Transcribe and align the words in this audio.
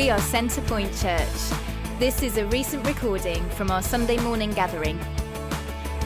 We 0.00 0.08
are 0.08 0.18
Centrepoint 0.18 0.98
Church. 1.02 1.58
This 1.98 2.22
is 2.22 2.38
a 2.38 2.46
recent 2.46 2.86
recording 2.86 3.46
from 3.50 3.70
our 3.70 3.82
Sunday 3.82 4.16
morning 4.16 4.50
gathering. 4.50 4.98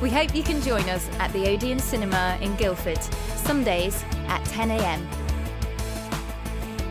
We 0.02 0.10
hope 0.10 0.34
you 0.34 0.42
can 0.42 0.60
join 0.62 0.82
us 0.88 1.08
at 1.20 1.32
the 1.32 1.48
Odeon 1.48 1.78
Cinema 1.78 2.36
in 2.40 2.56
Guildford, 2.56 3.00
Sundays 3.36 4.02
at 4.26 4.42
10am. 4.46 5.00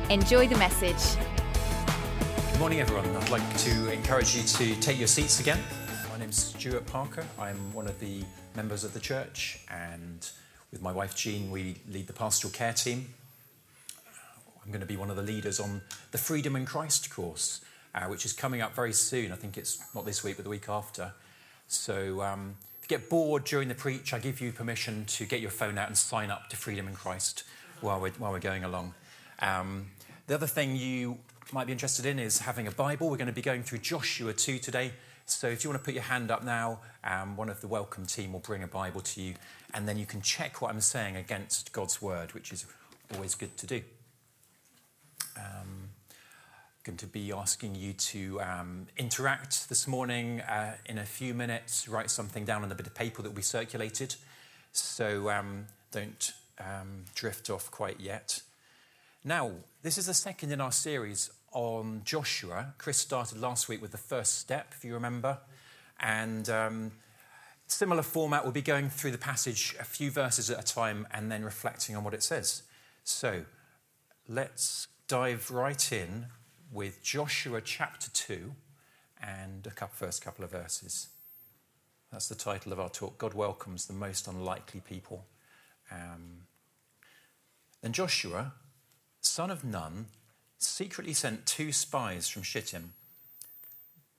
Enjoy 0.09 0.47
the 0.47 0.55
message. 0.55 1.21
Good 2.51 2.59
morning, 2.61 2.79
everyone. 2.79 3.13
I'd 3.17 3.29
like 3.29 3.57
to 3.57 3.91
encourage 3.91 4.33
you 4.37 4.43
to 4.43 4.79
take 4.79 4.97
your 4.97 5.09
seats 5.09 5.41
again. 5.41 5.59
My 6.09 6.17
name's 6.17 6.41
Stuart 6.41 6.85
Parker. 6.85 7.25
I'm 7.37 7.57
one 7.73 7.87
of 7.87 7.99
the 7.99 8.23
members 8.55 8.85
of 8.85 8.93
the 8.93 9.01
church, 9.01 9.59
and 9.69 10.25
with 10.71 10.81
my 10.81 10.93
wife 10.93 11.17
Jean, 11.17 11.51
we 11.51 11.75
lead 11.91 12.07
the 12.07 12.13
pastoral 12.13 12.53
care 12.53 12.71
team. 12.71 13.13
I'm 14.63 14.71
going 14.71 14.81
to 14.81 14.87
be 14.87 14.95
one 14.95 15.09
of 15.09 15.15
the 15.15 15.23
leaders 15.23 15.59
on 15.59 15.81
the 16.11 16.17
Freedom 16.17 16.55
in 16.55 16.65
Christ 16.65 17.09
course, 17.09 17.61
uh, 17.93 18.05
which 18.05 18.25
is 18.25 18.31
coming 18.31 18.61
up 18.61 18.73
very 18.73 18.93
soon. 18.93 19.31
I 19.31 19.35
think 19.35 19.57
it's 19.57 19.83
not 19.93 20.05
this 20.05 20.23
week, 20.23 20.37
but 20.37 20.43
the 20.43 20.49
week 20.49 20.69
after. 20.69 21.11
So, 21.67 22.21
um, 22.21 22.55
if 22.81 22.89
you 22.89 22.97
get 22.97 23.09
bored 23.09 23.43
during 23.43 23.67
the 23.67 23.75
preach, 23.75 24.13
I 24.13 24.19
give 24.19 24.39
you 24.39 24.51
permission 24.51 25.05
to 25.05 25.25
get 25.25 25.41
your 25.41 25.51
phone 25.51 25.77
out 25.77 25.87
and 25.87 25.97
sign 25.97 26.31
up 26.31 26.49
to 26.49 26.55
Freedom 26.55 26.87
in 26.87 26.93
Christ 26.93 27.43
while 27.81 27.99
we're, 27.99 28.11
while 28.11 28.31
we're 28.31 28.39
going 28.39 28.63
along. 28.63 28.93
Um, 29.39 29.87
the 30.27 30.35
other 30.35 30.47
thing 30.47 30.77
you 30.77 31.17
might 31.51 31.67
be 31.67 31.73
interested 31.73 32.05
in 32.05 32.17
is 32.17 32.39
having 32.39 32.67
a 32.67 32.71
Bible. 32.71 33.09
We're 33.09 33.17
going 33.17 33.27
to 33.27 33.33
be 33.33 33.41
going 33.41 33.63
through 33.63 33.79
Joshua 33.79 34.31
2 34.31 34.59
today. 34.59 34.93
So 35.25 35.47
if 35.47 35.63
you 35.63 35.69
want 35.69 35.81
to 35.81 35.85
put 35.85 35.93
your 35.93 36.03
hand 36.03 36.31
up 36.31 36.43
now, 36.43 36.79
um, 37.03 37.35
one 37.35 37.49
of 37.49 37.59
the 37.61 37.67
welcome 37.67 38.05
team 38.05 38.33
will 38.33 38.39
bring 38.39 38.63
a 38.63 38.67
Bible 38.67 39.01
to 39.01 39.21
you, 39.21 39.35
and 39.73 39.87
then 39.87 39.97
you 39.97 40.05
can 40.05 40.21
check 40.21 40.61
what 40.61 40.71
I'm 40.71 40.81
saying 40.81 41.17
against 41.17 41.71
God's 41.73 42.01
word, 42.01 42.33
which 42.33 42.51
is 42.51 42.65
always 43.13 43.35
good 43.35 43.55
to 43.57 43.67
do. 43.67 43.81
Um, 45.37 45.89
going 46.83 46.97
to 46.97 47.07
be 47.07 47.31
asking 47.31 47.75
you 47.75 47.93
to 47.93 48.41
um, 48.41 48.87
interact 48.97 49.69
this 49.69 49.87
morning 49.87 50.41
uh, 50.41 50.75
in 50.85 50.97
a 50.97 51.05
few 51.05 51.33
minutes, 51.33 51.87
write 51.87 52.11
something 52.11 52.43
down 52.43 52.61
on 52.61 52.71
a 52.71 52.75
bit 52.75 52.85
of 52.85 52.93
paper 52.93 53.21
that 53.21 53.29
will 53.29 53.35
be 53.35 53.41
circulated. 53.41 54.15
So 54.73 55.29
um, 55.29 55.67
don't 55.91 56.33
um, 56.59 57.05
drift 57.15 57.49
off 57.49 57.71
quite 57.71 58.01
yet. 58.01 58.41
Now, 59.23 59.51
this 59.81 59.97
is 59.97 60.07
the 60.07 60.13
second 60.13 60.51
in 60.51 60.59
our 60.59 60.73
series 60.73 61.31
on 61.53 62.01
Joshua. 62.03 62.73
Chris 62.77 62.97
started 62.97 63.39
last 63.39 63.69
week 63.69 63.81
with 63.81 63.91
the 63.91 63.97
first 63.97 64.39
step, 64.39 64.73
if 64.75 64.83
you 64.83 64.93
remember. 64.93 65.37
And 66.01 66.49
um, 66.49 66.91
similar 67.67 68.03
format, 68.03 68.43
we'll 68.43 68.51
be 68.51 68.61
going 68.61 68.89
through 68.89 69.11
the 69.11 69.17
passage 69.17 69.73
a 69.79 69.85
few 69.85 70.11
verses 70.11 70.49
at 70.49 70.59
a 70.59 70.63
time 70.73 71.07
and 71.11 71.31
then 71.31 71.45
reflecting 71.45 71.95
on 71.95 72.03
what 72.03 72.13
it 72.13 72.23
says. 72.23 72.63
So 73.05 73.45
let's 74.27 74.87
dive 75.07 75.51
right 75.51 75.91
in 75.91 76.27
with 76.71 77.03
Joshua 77.03 77.61
chapter 77.61 78.09
2 78.11 78.53
and 79.21 79.67
a 79.67 79.71
couple, 79.71 79.95
first 79.95 80.23
couple 80.23 80.43
of 80.43 80.51
verses. 80.51 81.09
That's 82.11 82.27
the 82.27 82.35
title 82.35 82.71
of 82.71 82.79
our 82.79 82.89
talk 82.89 83.17
God 83.17 83.33
welcomes 83.33 83.85
the 83.85 83.93
most 83.93 84.27
unlikely 84.27 84.81
people. 84.81 85.25
Um, 85.91 86.47
then 87.81 87.91
Joshua, 87.91 88.53
son 89.21 89.51
of 89.51 89.63
Nun, 89.63 90.07
secretly 90.57 91.13
sent 91.13 91.45
two 91.45 91.71
spies 91.71 92.27
from 92.29 92.43
Shittim. 92.43 92.93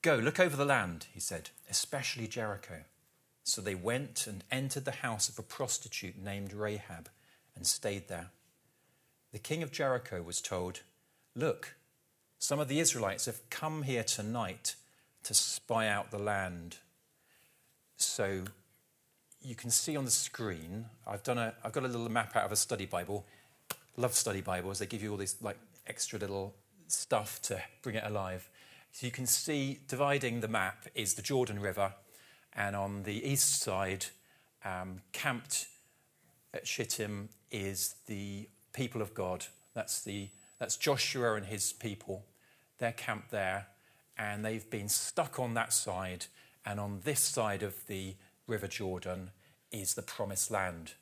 Go, 0.03 0.17
look 0.17 0.39
over 0.39 0.57
the 0.57 0.65
land, 0.65 1.07
he 1.13 1.21
said, 1.21 1.51
especially 1.71 2.27
Jericho. 2.27 2.83
So 3.43 3.61
they 3.61 3.75
went 3.75 4.27
and 4.27 4.45
entered 4.51 4.85
the 4.85 4.91
house 4.91 5.29
of 5.29 5.39
a 5.39 5.43
prostitute 5.43 6.19
named 6.19 6.53
Rahab 6.53 7.09
and 7.57 7.67
stayed 7.67 8.09
there. 8.09 8.31
The 9.35 9.41
king 9.41 9.65
of 9.65 9.73
Jericho 9.73 10.23
was 10.23 10.41
told, 10.41 10.83
Look, 11.35 11.75
some 12.39 12.61
of 12.61 12.69
the 12.69 12.79
Israelites 12.79 13.27
have 13.27 13.51
come 13.51 13.83
here 13.83 14.05
tonight 14.05 14.77
to 15.25 15.35
spy 15.35 15.89
out 15.89 16.13
the 16.13 16.21
land. 16.21 16.77
So 17.97 18.45
you 19.43 19.57
can 19.57 19.71
see 19.71 19.97
on 19.97 20.05
the 20.05 20.13
screen, 20.13 20.85
I've, 21.05 21.25
done 21.25 21.39
a, 21.39 21.53
I've 21.65 21.73
got 21.73 21.83
a 21.83 21.89
little 21.89 22.09
map 22.09 22.37
out 22.37 22.45
of 22.45 22.53
a 22.53 22.57
study 22.57 22.87
Bible. 22.87 23.27
Love 23.97 24.15
study 24.15 24.41
Bibles. 24.41 24.79
They 24.79 24.87
give 24.87 25.03
you 25.03 25.11
all 25.11 25.17
this 25.17 25.43
like 25.43 25.59
extra 25.89 26.17
little 26.17 26.55
stuff 26.87 27.43
to 27.43 27.61
bring 27.83 27.97
it 27.97 28.05
alive. 28.07 28.49
So 28.93 29.05
you 29.05 29.11
can 29.11 29.27
see 29.27 29.81
dividing 29.89 30.43
the 30.43 30.49
map 30.49 30.87
is 30.95 31.15
the 31.15 31.23
Jordan 31.23 31.59
River, 31.59 31.93
and 32.53 32.77
on 32.77 33.03
the 33.03 33.29
east 33.29 33.61
side, 33.61 34.07
um, 34.65 35.01
camped 35.11 35.67
at 36.53 36.69
Shittim, 36.69 37.31
is 37.51 37.97
the 38.07 38.49
people 38.75 39.01
of 39.01 39.15
God. 39.15 39.47
That's, 39.73 40.03
the, 40.03 40.29
that's 40.59 40.77
Joshua 40.77 41.35
and 41.35 41.47
his 41.47 41.73
people. 41.73 42.27
They're 42.79 42.93
camped 42.93 43.31
there, 43.31 43.69
and 44.19 44.45
they've 44.45 44.69
been 44.69 44.91
stuck 44.91 45.41
on 45.41 45.55
that 45.55 45.73
side. 45.73 46.27
And 46.67 46.79
on 46.79 47.01
this 47.05 47.21
side 47.21 47.63
of 47.63 47.87
the 47.87 48.15
River 48.47 48.67
Jordan 48.67 49.31
is 49.73 49.95
the 49.95 50.03
promised 50.03 50.51
land. 50.51 50.93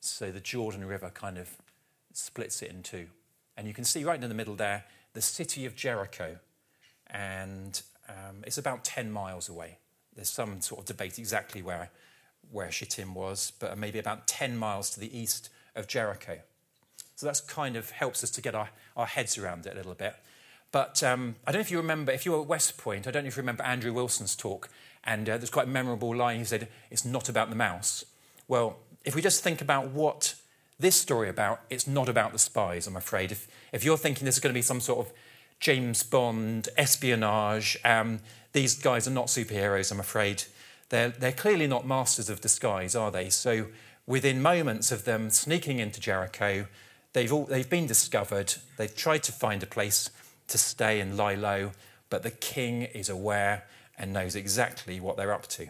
So 0.00 0.30
the 0.30 0.40
Jordan 0.40 0.84
River 0.84 1.10
kind 1.12 1.38
of 1.38 1.48
splits 2.12 2.62
it 2.62 2.70
in 2.70 2.82
two. 2.82 3.06
And 3.56 3.66
you 3.66 3.74
can 3.74 3.84
see 3.84 4.04
right 4.04 4.22
in 4.22 4.28
the 4.28 4.34
middle 4.34 4.54
there 4.54 4.84
the 5.14 5.22
city 5.22 5.64
of 5.64 5.76
Jericho. 5.76 6.38
And 7.08 7.80
um, 8.08 8.42
it's 8.46 8.58
about 8.58 8.84
10 8.84 9.10
miles 9.10 9.48
away. 9.48 9.78
There's 10.14 10.30
some 10.30 10.60
sort 10.60 10.80
of 10.80 10.86
debate 10.86 11.18
exactly 11.18 11.62
where, 11.62 11.90
where 12.50 12.70
Shittim 12.70 13.14
was, 13.14 13.52
but 13.58 13.76
maybe 13.78 13.98
about 13.98 14.26
10 14.26 14.56
miles 14.56 14.90
to 14.90 15.00
the 15.00 15.16
east 15.16 15.50
of 15.74 15.86
Jericho. 15.86 16.40
So 17.16 17.26
that's 17.26 17.40
kind 17.40 17.76
of 17.76 17.90
helps 17.90 18.24
us 18.24 18.30
to 18.32 18.42
get 18.42 18.54
our, 18.54 18.70
our 18.96 19.06
heads 19.06 19.38
around 19.38 19.66
it 19.66 19.74
a 19.74 19.76
little 19.76 19.94
bit. 19.94 20.16
But 20.72 21.02
um, 21.04 21.36
I 21.46 21.52
don't 21.52 21.60
know 21.60 21.62
if 21.62 21.70
you 21.70 21.76
remember, 21.76 22.10
if 22.10 22.26
you 22.26 22.32
were 22.32 22.40
at 22.40 22.46
West 22.46 22.78
Point, 22.78 23.06
I 23.06 23.12
don't 23.12 23.22
know 23.22 23.28
if 23.28 23.36
you 23.36 23.42
remember 23.42 23.62
Andrew 23.62 23.92
Wilson's 23.92 24.34
talk, 24.34 24.68
and 25.04 25.28
uh, 25.28 25.36
there's 25.36 25.50
quite 25.50 25.68
a 25.68 25.70
memorable 25.70 26.14
line. 26.14 26.38
He 26.38 26.44
said, 26.44 26.68
It's 26.90 27.04
not 27.04 27.28
about 27.28 27.50
the 27.50 27.56
mouse. 27.56 28.04
Well, 28.48 28.78
if 29.04 29.14
we 29.14 29.22
just 29.22 29.44
think 29.44 29.60
about 29.60 29.90
what 29.90 30.34
this 30.78 30.96
story 30.96 31.28
about, 31.28 31.60
it's 31.70 31.86
not 31.86 32.08
about 32.08 32.32
the 32.32 32.38
spies, 32.38 32.86
I'm 32.86 32.96
afraid. 32.96 33.30
If, 33.30 33.46
if 33.72 33.84
you're 33.84 33.96
thinking 33.96 34.24
this 34.24 34.36
is 34.36 34.40
going 34.40 34.52
to 34.52 34.58
be 34.58 34.62
some 34.62 34.80
sort 34.80 35.06
of 35.06 35.12
James 35.60 36.02
Bond 36.02 36.68
espionage, 36.76 37.78
um, 37.84 38.20
these 38.52 38.76
guys 38.76 39.06
are 39.06 39.12
not 39.12 39.26
superheroes, 39.26 39.92
I'm 39.92 40.00
afraid. 40.00 40.44
They're, 40.88 41.10
they're 41.10 41.32
clearly 41.32 41.66
not 41.66 41.86
masters 41.86 42.28
of 42.28 42.40
disguise, 42.40 42.96
are 42.96 43.10
they? 43.10 43.30
So 43.30 43.68
within 44.06 44.42
moments 44.42 44.90
of 44.90 45.04
them 45.04 45.30
sneaking 45.30 45.78
into 45.78 46.00
Jericho, 46.00 46.66
They've, 47.14 47.32
all, 47.32 47.44
they've 47.44 47.68
been 47.68 47.86
discovered. 47.86 48.54
They've 48.76 48.94
tried 48.94 49.22
to 49.24 49.32
find 49.32 49.62
a 49.62 49.66
place 49.66 50.10
to 50.48 50.58
stay 50.58 51.00
and 51.00 51.16
lie 51.16 51.34
low, 51.34 51.70
but 52.10 52.22
the 52.22 52.30
king 52.30 52.82
is 52.82 53.08
aware 53.08 53.64
and 53.96 54.12
knows 54.12 54.36
exactly 54.36 55.00
what 55.00 55.16
they're 55.16 55.32
up 55.32 55.46
to. 55.46 55.68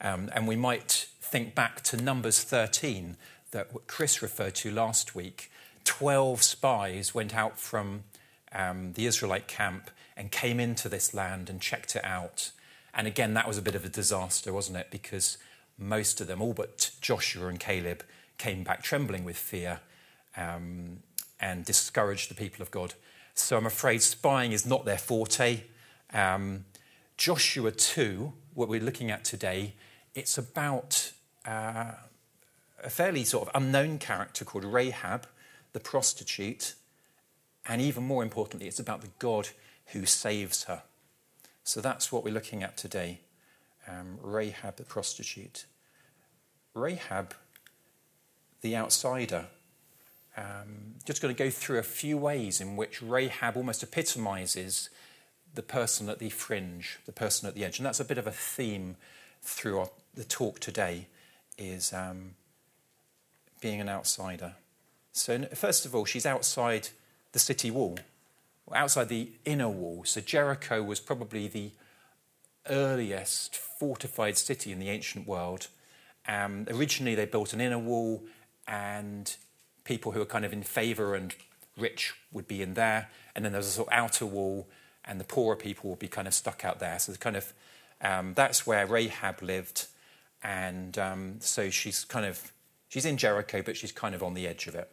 Um, 0.00 0.30
and 0.34 0.46
we 0.46 0.56
might 0.56 1.08
think 1.20 1.54
back 1.54 1.80
to 1.84 1.96
Numbers 1.96 2.42
13 2.42 3.16
that 3.52 3.68
Chris 3.86 4.20
referred 4.20 4.54
to 4.56 4.70
last 4.70 5.14
week. 5.14 5.50
12 5.84 6.42
spies 6.42 7.14
went 7.14 7.34
out 7.34 7.58
from 7.58 8.04
um, 8.54 8.92
the 8.92 9.06
Israelite 9.06 9.48
camp 9.48 9.90
and 10.14 10.30
came 10.30 10.60
into 10.60 10.90
this 10.90 11.14
land 11.14 11.48
and 11.48 11.60
checked 11.60 11.96
it 11.96 12.04
out. 12.04 12.52
And 12.92 13.06
again, 13.06 13.32
that 13.34 13.48
was 13.48 13.56
a 13.56 13.62
bit 13.62 13.74
of 13.74 13.84
a 13.84 13.88
disaster, 13.88 14.52
wasn't 14.52 14.76
it? 14.76 14.88
Because 14.90 15.38
most 15.78 16.20
of 16.20 16.26
them, 16.26 16.42
all 16.42 16.52
but 16.52 16.90
Joshua 17.00 17.48
and 17.48 17.58
Caleb, 17.58 18.04
came 18.36 18.62
back 18.62 18.82
trembling 18.82 19.24
with 19.24 19.38
fear 19.38 19.80
um, 20.36 20.98
and 21.40 21.64
discourage 21.64 22.28
the 22.28 22.34
people 22.34 22.62
of 22.62 22.70
God. 22.70 22.94
So 23.34 23.56
I'm 23.56 23.66
afraid 23.66 24.02
spying 24.02 24.52
is 24.52 24.66
not 24.66 24.84
their 24.84 24.98
forte. 24.98 25.62
Um, 26.12 26.64
Joshua 27.16 27.70
2, 27.70 28.32
what 28.54 28.68
we're 28.68 28.80
looking 28.80 29.10
at 29.10 29.24
today, 29.24 29.74
it's 30.14 30.36
about 30.36 31.12
uh, 31.46 31.92
a 32.82 32.90
fairly 32.90 33.24
sort 33.24 33.48
of 33.48 33.62
unknown 33.62 33.98
character 33.98 34.44
called 34.44 34.64
Rahab, 34.64 35.26
the 35.72 35.80
prostitute, 35.80 36.74
and 37.66 37.80
even 37.80 38.02
more 38.02 38.22
importantly, 38.22 38.66
it's 38.66 38.80
about 38.80 39.00
the 39.00 39.10
God 39.18 39.48
who 39.86 40.04
saves 40.04 40.64
her. 40.64 40.82
So 41.64 41.80
that's 41.80 42.10
what 42.10 42.24
we're 42.24 42.34
looking 42.34 42.62
at 42.62 42.76
today 42.76 43.20
um, 43.88 44.18
Rahab, 44.22 44.76
the 44.76 44.84
prostitute. 44.84 45.66
Rahab, 46.74 47.34
the 48.60 48.76
outsider, 48.76 49.46
um, 50.36 50.94
just 51.04 51.20
going 51.20 51.34
to 51.34 51.38
go 51.38 51.50
through 51.50 51.78
a 51.78 51.84
few 51.84 52.16
ways 52.16 52.60
in 52.60 52.76
which 52.76 53.02
Rahab 53.02 53.56
almost 53.56 53.82
epitomizes 53.82 54.88
the 55.54 55.62
person 55.62 56.08
at 56.08 56.18
the 56.18 56.30
fringe, 56.30 56.98
the 57.04 57.12
person 57.12 57.48
at 57.48 57.54
the 57.54 57.64
edge. 57.64 57.78
And 57.78 57.86
that's 57.86 58.00
a 58.00 58.04
bit 58.04 58.18
of 58.18 58.26
a 58.26 58.32
theme 58.32 58.96
through 59.42 59.78
our, 59.78 59.90
the 60.14 60.24
talk 60.24 60.60
today, 60.60 61.08
is 61.58 61.92
um, 61.92 62.34
being 63.60 63.80
an 63.80 63.88
outsider. 63.88 64.54
So, 65.12 65.42
first 65.54 65.84
of 65.84 65.94
all, 65.94 66.06
she's 66.06 66.24
outside 66.24 66.88
the 67.32 67.38
city 67.38 67.70
wall, 67.70 67.98
outside 68.74 69.08
the 69.08 69.32
inner 69.44 69.68
wall. 69.68 70.04
So, 70.04 70.22
Jericho 70.22 70.82
was 70.82 71.00
probably 71.00 71.48
the 71.48 71.72
earliest 72.70 73.56
fortified 73.56 74.38
city 74.38 74.72
in 74.72 74.78
the 74.78 74.88
ancient 74.88 75.26
world. 75.26 75.68
Um, 76.26 76.66
originally, 76.70 77.14
they 77.14 77.26
built 77.26 77.52
an 77.52 77.60
inner 77.60 77.78
wall, 77.78 78.24
and 78.66 79.34
people 79.84 80.12
who 80.12 80.20
are 80.20 80.26
kind 80.26 80.44
of 80.44 80.52
in 80.52 80.62
favor 80.62 81.14
and 81.14 81.34
rich 81.76 82.14
would 82.32 82.46
be 82.46 82.62
in 82.62 82.74
there, 82.74 83.10
and 83.34 83.44
then 83.44 83.52
there's 83.52 83.66
a 83.66 83.70
sort 83.70 83.88
of 83.88 83.94
outer 83.94 84.26
wall, 84.26 84.68
and 85.04 85.18
the 85.18 85.24
poorer 85.24 85.56
people 85.56 85.90
would 85.90 85.98
be 85.98 86.08
kind 86.08 86.28
of 86.28 86.34
stuck 86.34 86.64
out 86.64 86.78
there. 86.78 86.98
So 86.98 87.10
it's 87.10 87.18
kind 87.18 87.36
of 87.36 87.52
um, 88.00 88.34
that's 88.34 88.66
where 88.66 88.86
Rahab 88.86 89.42
lived, 89.42 89.86
and 90.42 90.98
um, 90.98 91.36
so 91.40 91.70
she's 91.70 92.04
kind 92.04 92.26
of 92.26 92.52
she's 92.88 93.04
in 93.04 93.16
Jericho, 93.16 93.62
but 93.62 93.76
she's 93.76 93.92
kind 93.92 94.14
of 94.14 94.22
on 94.22 94.34
the 94.34 94.46
edge 94.46 94.66
of 94.66 94.74
it. 94.74 94.90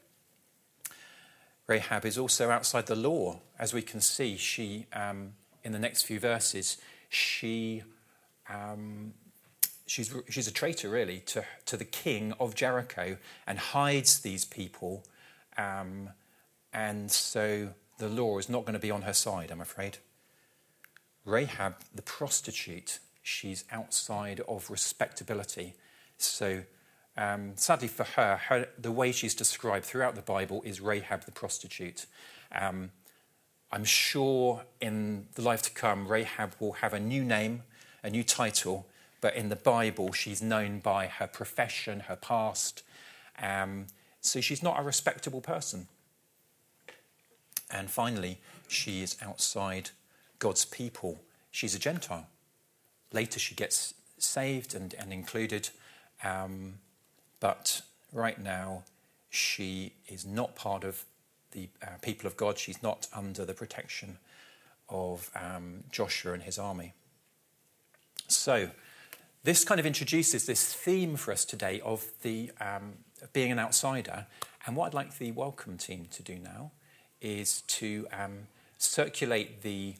Rahab 1.68 2.06
is 2.06 2.18
also 2.18 2.50
outside 2.50 2.88
the 2.88 2.96
law, 2.96 3.42
as 3.60 3.74
we 3.74 3.82
can 3.82 4.02
see. 4.02 4.38
She 4.38 4.88
um, 4.94 5.34
in 5.64 5.72
the 5.72 5.80
next 5.80 6.04
few 6.04 6.20
verses, 6.20 6.78
she 7.10 7.84
um, 8.50 9.14
she's, 9.90 10.14
she's 10.30 10.48
a 10.48 10.52
traitor, 10.52 10.90
really, 10.90 11.20
to, 11.22 11.44
to 11.66 11.76
the 11.76 11.86
king 11.86 12.34
of 12.40 12.56
Jericho 12.56 13.18
and 13.48 13.58
hides 13.58 14.20
these 14.20 14.46
people. 14.46 15.04
Um, 15.58 16.10
and 16.72 17.12
so 17.12 17.70
the 17.98 18.08
law 18.08 18.38
is 18.38 18.50
not 18.50 18.62
going 18.62 18.74
to 18.74 18.80
be 18.80 18.92
on 18.92 19.02
her 19.02 19.14
side, 19.14 19.52
I'm 19.52 19.62
afraid. 19.62 19.98
Rahab, 21.26 21.76
the 21.94 22.02
prostitute, 22.04 23.00
she's 23.22 23.66
outside 23.72 24.42
of 24.48 24.70
respectability. 24.70 25.74
So, 26.18 26.64
um, 27.18 27.54
sadly 27.56 27.88
for 27.88 28.04
her, 28.04 28.38
her, 28.48 28.68
the 28.78 28.92
way 28.92 29.12
she's 29.12 29.34
described 29.34 29.86
throughout 29.86 30.16
the 30.16 30.22
Bible 30.22 30.62
is 30.64 30.80
Rahab 30.80 31.26
the 31.26 31.32
prostitute. 31.32 32.06
Um, 32.54 32.92
I'm 33.72 33.84
sure 33.84 34.64
in 34.80 35.28
the 35.36 35.42
life 35.42 35.62
to 35.64 35.72
come, 35.72 36.08
Rahab 36.08 36.56
will 36.60 36.74
have 36.74 36.94
a 36.94 37.00
new 37.00 37.24
name, 37.24 37.64
a 38.04 38.10
new 38.10 38.24
title, 38.24 38.88
but 39.21 39.36
in 39.36 39.50
the 39.50 39.56
Bible, 39.56 40.13
she's 40.13 40.42
known 40.42 40.80
by 40.80 41.07
her 41.07 41.27
profession, 41.27 42.01
her 42.01 42.16
past. 42.16 42.83
Um, 43.42 43.88
so 44.21 44.42
she's 44.42 44.63
not 44.63 44.80
a 44.80 44.83
respectable 44.83 45.42
person. 45.42 45.88
And 47.71 47.89
finally, 47.89 48.39
she 48.68 49.01
is 49.01 49.18
outside 49.21 49.92
God's 50.39 50.66
people. 50.66 51.19
She's 51.51 51.75
a 51.75 51.80
Gentile. 51.80 52.27
Later, 53.12 53.39
she 53.39 53.56
gets 53.56 53.94
saved 54.18 54.74
and, 54.74 54.94
and 54.94 55.13
included. 55.13 55.69
Um, 56.24 56.75
but 57.39 57.81
right 58.12 58.39
now, 58.39 58.83
she 59.30 59.94
is 60.07 60.25
not 60.25 60.56
part 60.56 60.83
of 60.83 61.06
the 61.51 61.69
uh, 61.81 61.98
people 62.01 62.27
of 62.27 62.38
God. 62.38 62.57
She's 62.57 62.81
not 62.81 63.07
under 63.13 63.45
the 63.45 63.54
protection 63.54 64.18
of 64.89 65.30
um, 65.36 65.83
Joshua 65.92 66.33
and 66.33 66.44
his 66.44 66.57
army. 66.57 66.94
So, 68.27 68.69
this 69.44 69.64
kind 69.64 69.80
of 69.80 69.86
introduces 69.86 70.46
this 70.46 70.74
theme 70.74 71.16
for 71.16 71.32
us 71.32 71.46
today 71.46 71.82
of 71.82 72.06
the 72.22 72.52
um, 72.60 72.94
being 73.34 73.52
an 73.52 73.60
outsider. 73.60 74.26
And 74.66 74.76
what 74.76 74.88
I'd 74.88 74.94
like 74.94 75.18
the 75.18 75.32
welcome 75.32 75.78
team 75.78 76.08
to 76.12 76.24
do 76.24 76.38
now 76.38 76.72
is 77.22 77.62
to 77.62 78.08
um, 78.12 78.48
circulate 78.78 79.62
the 79.62 79.96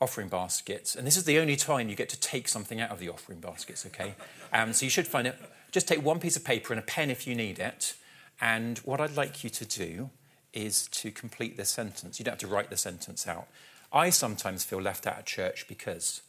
offering 0.00 0.28
baskets. 0.28 0.94
And 0.94 1.06
this 1.06 1.16
is 1.16 1.24
the 1.24 1.38
only 1.38 1.56
time 1.56 1.88
you 1.88 1.96
get 1.96 2.08
to 2.10 2.20
take 2.20 2.48
something 2.48 2.80
out 2.80 2.90
of 2.90 3.00
the 3.00 3.08
offering 3.08 3.40
baskets, 3.40 3.84
okay? 3.86 4.14
Um, 4.52 4.72
so 4.72 4.84
you 4.84 4.90
should 4.90 5.06
find 5.06 5.26
it. 5.26 5.36
Just 5.72 5.88
take 5.88 6.02
one 6.02 6.20
piece 6.20 6.36
of 6.36 6.44
paper 6.44 6.72
and 6.72 6.80
a 6.80 6.82
pen 6.82 7.10
if 7.10 7.26
you 7.26 7.34
need 7.34 7.58
it. 7.58 7.94
And 8.40 8.78
what 8.78 9.00
I'd 9.00 9.16
like 9.16 9.42
you 9.42 9.50
to 9.50 9.64
do 9.64 10.10
is 10.52 10.86
to 10.88 11.10
complete 11.10 11.56
this 11.56 11.68
sentence. 11.68 12.18
You 12.18 12.24
don't 12.24 12.32
have 12.32 12.40
to 12.40 12.46
write 12.46 12.70
the 12.70 12.76
sentence 12.76 13.26
out. 13.26 13.48
I 13.92 14.10
sometimes 14.10 14.64
feel 14.64 14.80
left 14.80 15.06
out 15.06 15.18
of 15.18 15.24
church 15.24 15.66
because 15.68 16.22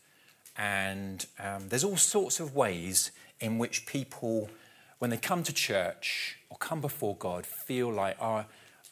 and 0.59 1.25
um, 1.39 1.69
there's 1.69 1.85
all 1.85 1.95
sorts 1.95 2.41
of 2.41 2.53
ways 2.53 3.11
in 3.39 3.57
which 3.57 3.85
people, 3.85 4.49
when 4.97 5.09
they 5.09 5.15
come 5.15 5.41
to 5.43 5.53
church 5.53 6.37
or 6.49 6.57
come 6.57 6.81
before 6.81 7.15
God, 7.15 7.45
feel 7.45 7.89
like, 7.89 8.17
oh, 8.21 8.43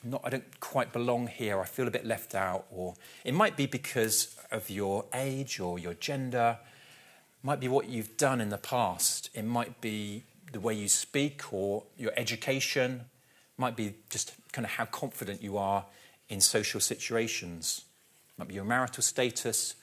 not, 0.02 0.22
I 0.24 0.30
don't 0.30 0.60
quite 0.62 0.94
belong 0.94 1.28
here, 1.28 1.60
I 1.60 1.66
feel 1.66 1.86
a 1.86 1.92
bit 1.92 2.06
left 2.06 2.34
out. 2.34 2.68
Or 2.72 2.96
it 3.26 3.34
might 3.34 3.58
be 3.58 3.66
because 3.66 4.38
of 4.50 4.70
your 4.70 5.04
age 5.14 5.60
or 5.60 5.78
your 5.78 5.94
gender, 5.96 6.58
it 6.62 7.46
might 7.46 7.60
be 7.60 7.68
what 7.68 7.90
you've 7.90 8.16
done 8.16 8.40
in 8.40 8.48
the 8.48 8.58
past, 8.58 9.30
it 9.34 9.44
might 9.44 9.82
be 9.82 10.24
the 10.54 10.62
way 10.62 10.74
you 10.74 10.88
speak 10.88 11.52
or 11.52 11.84
your 11.98 12.14
education, 12.16 13.02
it 13.02 13.60
might 13.60 13.76
be 13.76 13.96
just 14.10 14.36
kind 14.54 14.64
of 14.64 14.72
how 14.72 14.86
confident 14.86 15.44
you 15.44 15.58
are 15.58 15.86
in 16.30 16.40
social 16.40 16.80
situations, 16.80 17.84
it 18.30 18.40
might 18.40 18.48
be 18.48 18.56
your 18.56 18.64
marital 18.64 19.04
status 19.04 19.76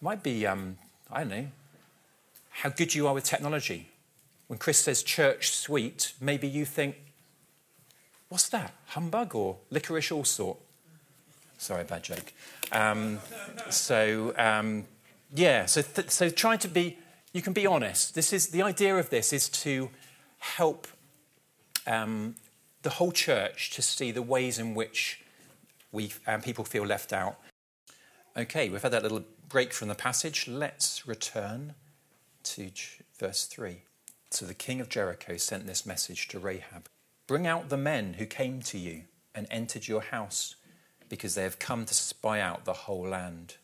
might 0.00 0.22
be, 0.22 0.46
um, 0.46 0.76
I 1.10 1.20
don't 1.20 1.28
know, 1.30 1.46
how 2.50 2.68
good 2.70 2.94
you 2.94 3.06
are 3.06 3.14
with 3.14 3.24
technology. 3.24 3.88
When 4.46 4.58
Chris 4.58 4.78
says 4.78 5.02
ChurchSuite, 5.02 6.12
maybe 6.20 6.48
you 6.48 6.64
think, 6.64 6.96
what's 8.28 8.48
that? 8.50 8.72
Humbug 8.88 9.34
or 9.34 9.56
licorice 9.70 10.12
all 10.12 10.24
sort? 10.24 10.58
Sorry, 11.58 11.84
bad 11.84 12.02
joke. 12.02 12.32
Um, 12.72 13.18
so, 13.70 14.34
um, 14.36 14.84
yeah, 15.34 15.66
so, 15.66 15.82
th- 15.82 16.10
so 16.10 16.28
try 16.30 16.56
to 16.56 16.68
be, 16.68 16.98
you 17.32 17.42
can 17.42 17.52
be 17.52 17.66
honest. 17.66 18.14
This 18.14 18.32
is, 18.32 18.48
the 18.48 18.62
idea 18.62 18.96
of 18.96 19.10
this 19.10 19.32
is 19.32 19.48
to 19.48 19.90
help 20.38 20.86
um, 21.86 22.36
the 22.82 22.90
whole 22.90 23.12
church 23.12 23.70
to 23.70 23.82
see 23.82 24.12
the 24.12 24.22
ways 24.22 24.58
in 24.58 24.74
which 24.74 25.20
we, 25.92 26.12
um, 26.26 26.40
people 26.42 26.64
feel 26.64 26.84
left 26.84 27.12
out. 27.12 27.38
Okay, 28.36 28.68
we've 28.68 28.82
had 28.82 28.92
that 28.92 29.02
little 29.02 29.24
break 29.48 29.72
from 29.72 29.88
the 29.88 29.94
passage, 29.94 30.48
let's 30.48 31.06
return 31.06 31.74
to 32.44 32.70
verse 33.18 33.44
3. 33.46 33.82
So 34.30 34.44
the 34.44 34.54
king 34.54 34.80
of 34.80 34.88
Jericho 34.88 35.36
sent 35.36 35.66
this 35.66 35.86
message 35.86 36.28
to 36.28 36.38
Rahab 36.38 36.88
Bring 37.26 37.46
out 37.46 37.68
the 37.68 37.76
men 37.76 38.14
who 38.14 38.26
came 38.26 38.62
to 38.62 38.78
you 38.78 39.02
and 39.34 39.48
entered 39.50 39.88
your 39.88 40.00
house, 40.00 40.54
because 41.08 41.34
they 41.34 41.42
have 41.42 41.58
come 41.58 41.84
to 41.84 41.94
spy 41.94 42.40
out 42.40 42.64
the 42.64 42.72
whole 42.72 43.08
land. 43.08 43.56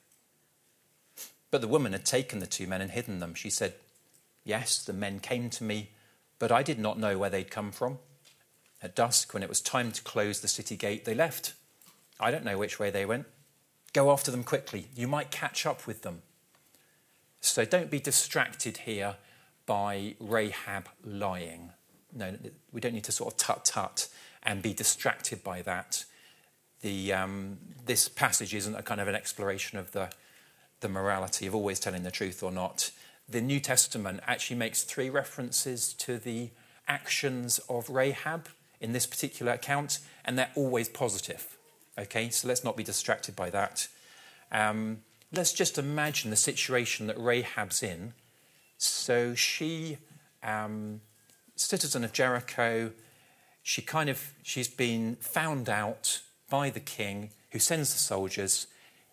But 1.51 1.61
the 1.61 1.69
woman 1.69 1.93
had 1.93 2.05
taken 2.05 2.41
the 2.41 2.47
two 2.47 2.67
men 2.67 2.81
and 2.81 2.91
hidden 2.91 3.21
them. 3.21 3.35
She 3.35 3.51
said, 3.51 3.75
Yes, 4.45 4.85
the 4.85 4.93
men 4.93 5.21
came 5.21 5.49
to 5.51 5.65
me, 5.65 5.91
but 6.41 6.51
I 6.51 6.65
did 6.65 6.79
not 6.79 6.99
know 6.99 7.19
where 7.19 7.31
they'd 7.31 7.51
come 7.51 7.71
from. 7.71 7.99
At 8.83 8.97
dusk, 8.97 9.33
when 9.33 9.45
it 9.45 9.49
was 9.49 9.61
time 9.61 9.93
to 9.93 10.03
close 10.03 10.41
the 10.41 10.49
city 10.49 10.77
gate, 10.77 11.05
they 11.05 11.15
left. 11.15 11.55
I 12.19 12.33
don't 12.33 12.45
know 12.45 12.59
which 12.59 12.81
way 12.81 12.91
they 12.91 13.07
went. 13.07 13.27
Go 13.93 14.11
after 14.11 14.31
them 14.31 14.45
quickly. 14.45 14.89
You 14.95 15.07
might 15.07 15.31
catch 15.31 15.67
up 15.67 15.87
with 15.87 16.03
them. 16.03 16.23
So 17.41 17.65
don't 17.65 17.91
be 17.91 17.99
distracted 17.99 18.79
here 18.79 19.17
by 19.67 20.15
Rahab 20.21 20.89
lying. 21.05 21.71
No, 22.15 22.37
we 22.73 22.81
don't 22.81 22.95
need 22.95 23.05
to 23.05 23.13
sort 23.13 23.33
of 23.33 23.39
tut 23.39 23.65
tut 23.65 24.09
and 24.43 24.63
be 24.63 24.73
distracted 24.73 25.43
by 25.43 25.63
that. 25.63 26.05
The, 26.81 27.13
um, 27.13 27.59
this 27.85 28.09
passage 28.09 28.55
isn't 28.55 28.75
a 28.75 28.83
kind 28.83 29.01
of 29.01 29.09
an 29.09 29.15
exploration 29.15 29.79
of 29.79 29.93
the, 29.93 30.11
the 30.81 30.89
morality 30.89 31.47
of 31.47 31.55
always 31.55 31.79
telling 31.79 32.03
the 32.03 32.11
truth 32.11 32.43
or 32.43 32.51
not. 32.51 32.91
The 33.29 33.41
New 33.41 33.61
Testament 33.61 34.21
actually 34.27 34.57
makes 34.57 34.83
three 34.83 35.09
references 35.09 35.93
to 35.95 36.19
the 36.19 36.51
actions 36.89 37.61
of 37.69 37.89
Rahab 37.89 38.49
in 38.81 38.93
this 38.93 39.07
particular 39.07 39.53
account, 39.53 40.01
and 40.25 40.37
they're 40.37 40.51
always 40.57 40.89
positive. 40.89 41.57
Okay, 41.99 42.31
so 42.31 42.49
let's 42.49 42.65
not 42.65 42.77
be 42.77 42.85
distracted 42.85 43.37
by 43.37 43.51
that. 43.51 43.89
Um, 44.51 44.99
let's 45.33 45.53
just 45.53 45.79
imagine 45.79 46.31
the 46.31 46.37
situation 46.37 47.07
that 47.07 47.19
Rahab's 47.19 47.83
in. 47.83 48.15
So 48.79 49.35
she, 49.35 49.99
um, 50.43 51.01
citizen 51.55 52.03
of 52.05 52.13
Jericho, 52.13 52.93
she 53.63 53.83
kind 53.83 54.09
of 54.09 54.33
she's 54.43 54.69
been 54.69 55.17
found 55.17 55.69
out 55.69 56.21
by 56.51 56.71
the 56.71 56.81
king 56.81 57.31
who 57.51 57.59
sends 57.59 57.93
the 57.93 57.99
soldiers. 57.99 58.67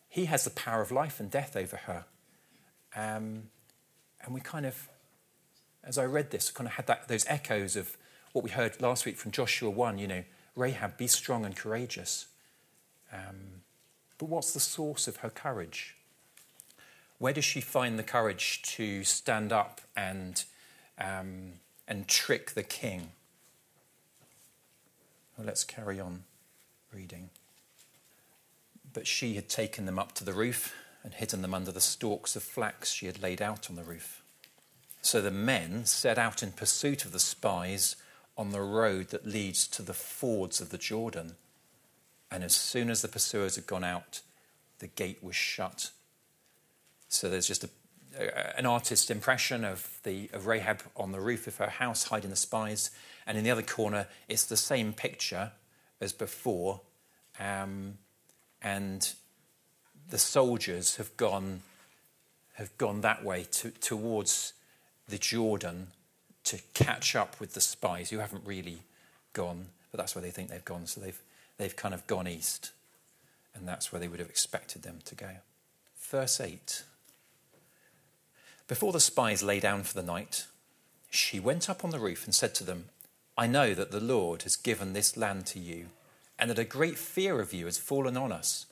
He 0.08 0.26
has 0.26 0.44
the 0.44 0.50
power 0.50 0.82
of 0.82 0.92
life 0.92 1.20
and 1.20 1.30
death 1.30 1.56
over 1.56 1.78
her. 1.78 2.06
Um, 2.96 3.44
and 4.24 4.34
we 4.34 4.42
kind 4.42 4.66
of, 4.66 4.90
as 5.84 5.98
I 5.98 6.06
read 6.06 6.32
this, 6.32 6.50
kind 6.50 6.68
of 6.68 6.74
had 6.74 6.88
that, 6.88 7.08
those 7.08 7.26
echoes 7.28 7.76
of 7.76 7.96
what 8.32 8.44
we 8.44 8.50
heard 8.50 8.82
last 8.82 9.06
week 9.06 9.18
from 9.18 9.32
Joshua 9.32 9.70
1, 9.70 9.98
you 9.98 10.08
know, 10.08 10.24
Rahab, 10.56 10.98
be 10.98 11.08
strong 11.08 11.46
and 11.46 11.56
courageous. 11.56 12.26
Um, 13.14 13.62
but 14.18 14.30
what's 14.30 14.54
the 14.54 14.60
source 14.60 15.08
of 15.08 15.18
her 15.18 15.30
courage? 15.30 15.96
Where 17.18 17.34
does 17.34 17.46
she 17.46 17.62
find 17.62 18.00
the 18.00 18.04
courage 18.04 18.62
to 18.76 19.04
stand 19.04 19.52
up 19.52 19.82
and, 19.96 20.44
um, 20.98 21.54
and 21.88 22.08
trick 22.08 22.52
the 22.52 22.64
king? 22.64 23.12
Well, 25.38 25.48
let's 25.48 25.64
carry 25.64 26.00
on 26.00 26.24
reading. 26.94 27.30
But 28.94 29.08
she 29.08 29.36
had 29.36 29.50
taken 29.50 29.86
them 29.86 30.00
up 30.00 30.14
to 30.14 30.24
the 30.24 30.34
roof 30.34 30.74
and 31.04 31.14
hidden 31.14 31.42
them 31.42 31.54
under 31.54 31.72
the 31.72 31.82
stalks 31.82 32.36
of 32.36 32.44
flax 32.44 32.92
she 32.92 33.06
had 33.06 33.22
laid 33.22 33.42
out 33.42 33.70
on 33.70 33.76
the 33.76 33.84
roof. 33.84 34.22
So 35.02 35.22
the 35.22 35.32
men 35.32 35.86
set 35.86 36.18
out 36.18 36.44
in 36.44 36.52
pursuit 36.52 37.06
of 37.06 37.12
the 37.12 37.20
spies 37.20 37.96
on 38.38 38.52
the 38.52 38.62
road 38.62 39.10
that 39.10 39.26
leads 39.26 39.68
to 39.68 39.82
the 39.82 39.94
fords 39.94 40.60
of 40.60 40.70
the 40.70 40.78
Jordan 40.78 41.36
and 42.32 42.44
as 42.44 42.56
soon 42.56 42.90
as 42.90 43.02
the 43.02 43.08
pursuers 43.08 43.56
had 43.56 43.68
gone 43.68 43.84
out, 43.84 44.22
the 44.80 44.88
gate 44.88 45.24
was 45.24 45.36
shut. 45.36 45.92
So 47.08 47.30
there's 47.30 47.48
just 47.48 47.64
a, 47.64 48.58
an 48.58 48.66
artist's 48.66 49.10
impression 49.10 49.64
of, 49.64 50.00
the, 50.04 50.30
of 50.34 50.48
Rahab 50.48 50.82
on 50.96 51.12
the 51.12 51.20
roof 51.20 51.48
of 51.48 51.58
her 51.58 51.70
house 51.70 52.06
hiding 52.06 52.30
the 52.30 52.36
spies. 52.36 52.92
And 53.26 53.38
in 53.38 53.44
the 53.44 53.52
other 53.52 53.64
corner, 53.64 54.08
it's 54.28 54.46
the 54.46 54.58
same 54.58 54.94
picture 54.94 55.52
as 56.02 56.14
before, 56.14 56.82
um, 57.40 57.98
and 58.62 59.12
the 60.10 60.18
soldiers 60.18 60.96
have 60.96 61.16
gone, 61.18 61.62
have 62.54 62.76
gone 62.78 63.02
that 63.02 63.24
way 63.24 63.46
to, 63.52 63.72
towards 63.72 64.54
the 65.08 65.18
Jordan 65.18 65.88
to 66.46 66.60
catch 66.74 67.16
up 67.16 67.40
with 67.40 67.54
the 67.54 67.62
spies 67.62 68.10
who 68.10 68.20
haven't 68.20 68.46
really 68.46 68.80
gone, 69.34 69.68
but 69.92 70.00
that's 70.00 70.16
where 70.16 70.22
they 70.22 70.32
think 70.32 70.50
they've 70.50 70.66
gone. 70.66 70.88
So 70.88 71.02
they've, 71.02 71.20
they've 71.60 71.76
kind 71.76 71.94
of 71.94 72.08
gone 72.08 72.28
east, 72.28 72.72
and 73.54 73.68
that's 73.68 73.92
where 73.92 74.00
they 74.00 74.08
would 74.08 74.20
have 74.20 74.30
expected 74.30 74.82
them 74.82 75.00
to 75.06 75.14
go. 75.14 75.30
Verse 76.10 76.42
8 76.42 76.84
Before 78.68 78.92
the 78.92 79.00
spies 79.00 79.44
lay 79.44 79.60
down 79.60 79.84
for 79.84 79.94
the 79.94 80.02
night, 80.02 80.48
she 81.12 81.40
went 81.40 81.70
up 81.70 81.84
on 81.84 81.92
the 81.92 82.00
roof 82.00 82.26
and 82.26 82.34
said 82.34 82.56
to 82.56 82.64
them, 82.64 82.86
I 83.38 83.46
know 83.46 83.74
that 83.74 83.92
the 83.92 84.00
Lord 84.00 84.44
has 84.44 84.56
given 84.56 84.94
this 84.94 85.16
land 85.16 85.46
to 85.48 85.60
you, 85.60 85.88
and 86.40 86.50
that 86.50 86.60
a 86.60 86.64
great 86.64 86.98
fear 86.98 87.40
of 87.40 87.54
you 87.54 87.66
has 87.66 87.78
fallen 87.78 88.18
on 88.18 88.32
us, 88.32 88.66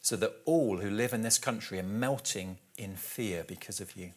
so 0.00 0.14
that 0.16 0.36
all 0.44 0.78
who 0.78 0.90
live 0.90 1.14
in 1.14 1.22
this 1.22 1.38
country 1.38 1.78
are 1.78 1.82
melting 1.82 2.58
in 2.76 2.94
fear 2.94 3.42
because 3.46 3.80
of 3.80 3.96
you. 3.96 4.12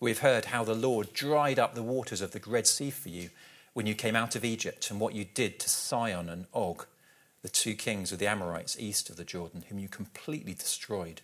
We've 0.00 0.18
heard 0.18 0.46
how 0.46 0.64
the 0.64 0.74
Lord 0.74 1.12
dried 1.12 1.58
up 1.58 1.74
the 1.74 1.82
waters 1.82 2.20
of 2.20 2.32
the 2.32 2.40
Red 2.44 2.66
Sea 2.66 2.90
for 2.90 3.08
you 3.08 3.30
when 3.72 3.86
you 3.86 3.94
came 3.94 4.16
out 4.16 4.34
of 4.34 4.44
Egypt, 4.44 4.90
and 4.90 4.98
what 4.98 5.14
you 5.14 5.24
did 5.24 5.60
to 5.60 5.68
Sihon 5.68 6.28
and 6.28 6.46
Og, 6.52 6.86
the 7.42 7.48
two 7.48 7.74
kings 7.74 8.12
of 8.12 8.18
the 8.18 8.26
Amorites 8.26 8.78
east 8.78 9.10
of 9.10 9.16
the 9.16 9.24
Jordan, 9.24 9.64
whom 9.68 9.78
you 9.78 9.88
completely 9.88 10.54
destroyed. 10.54 11.22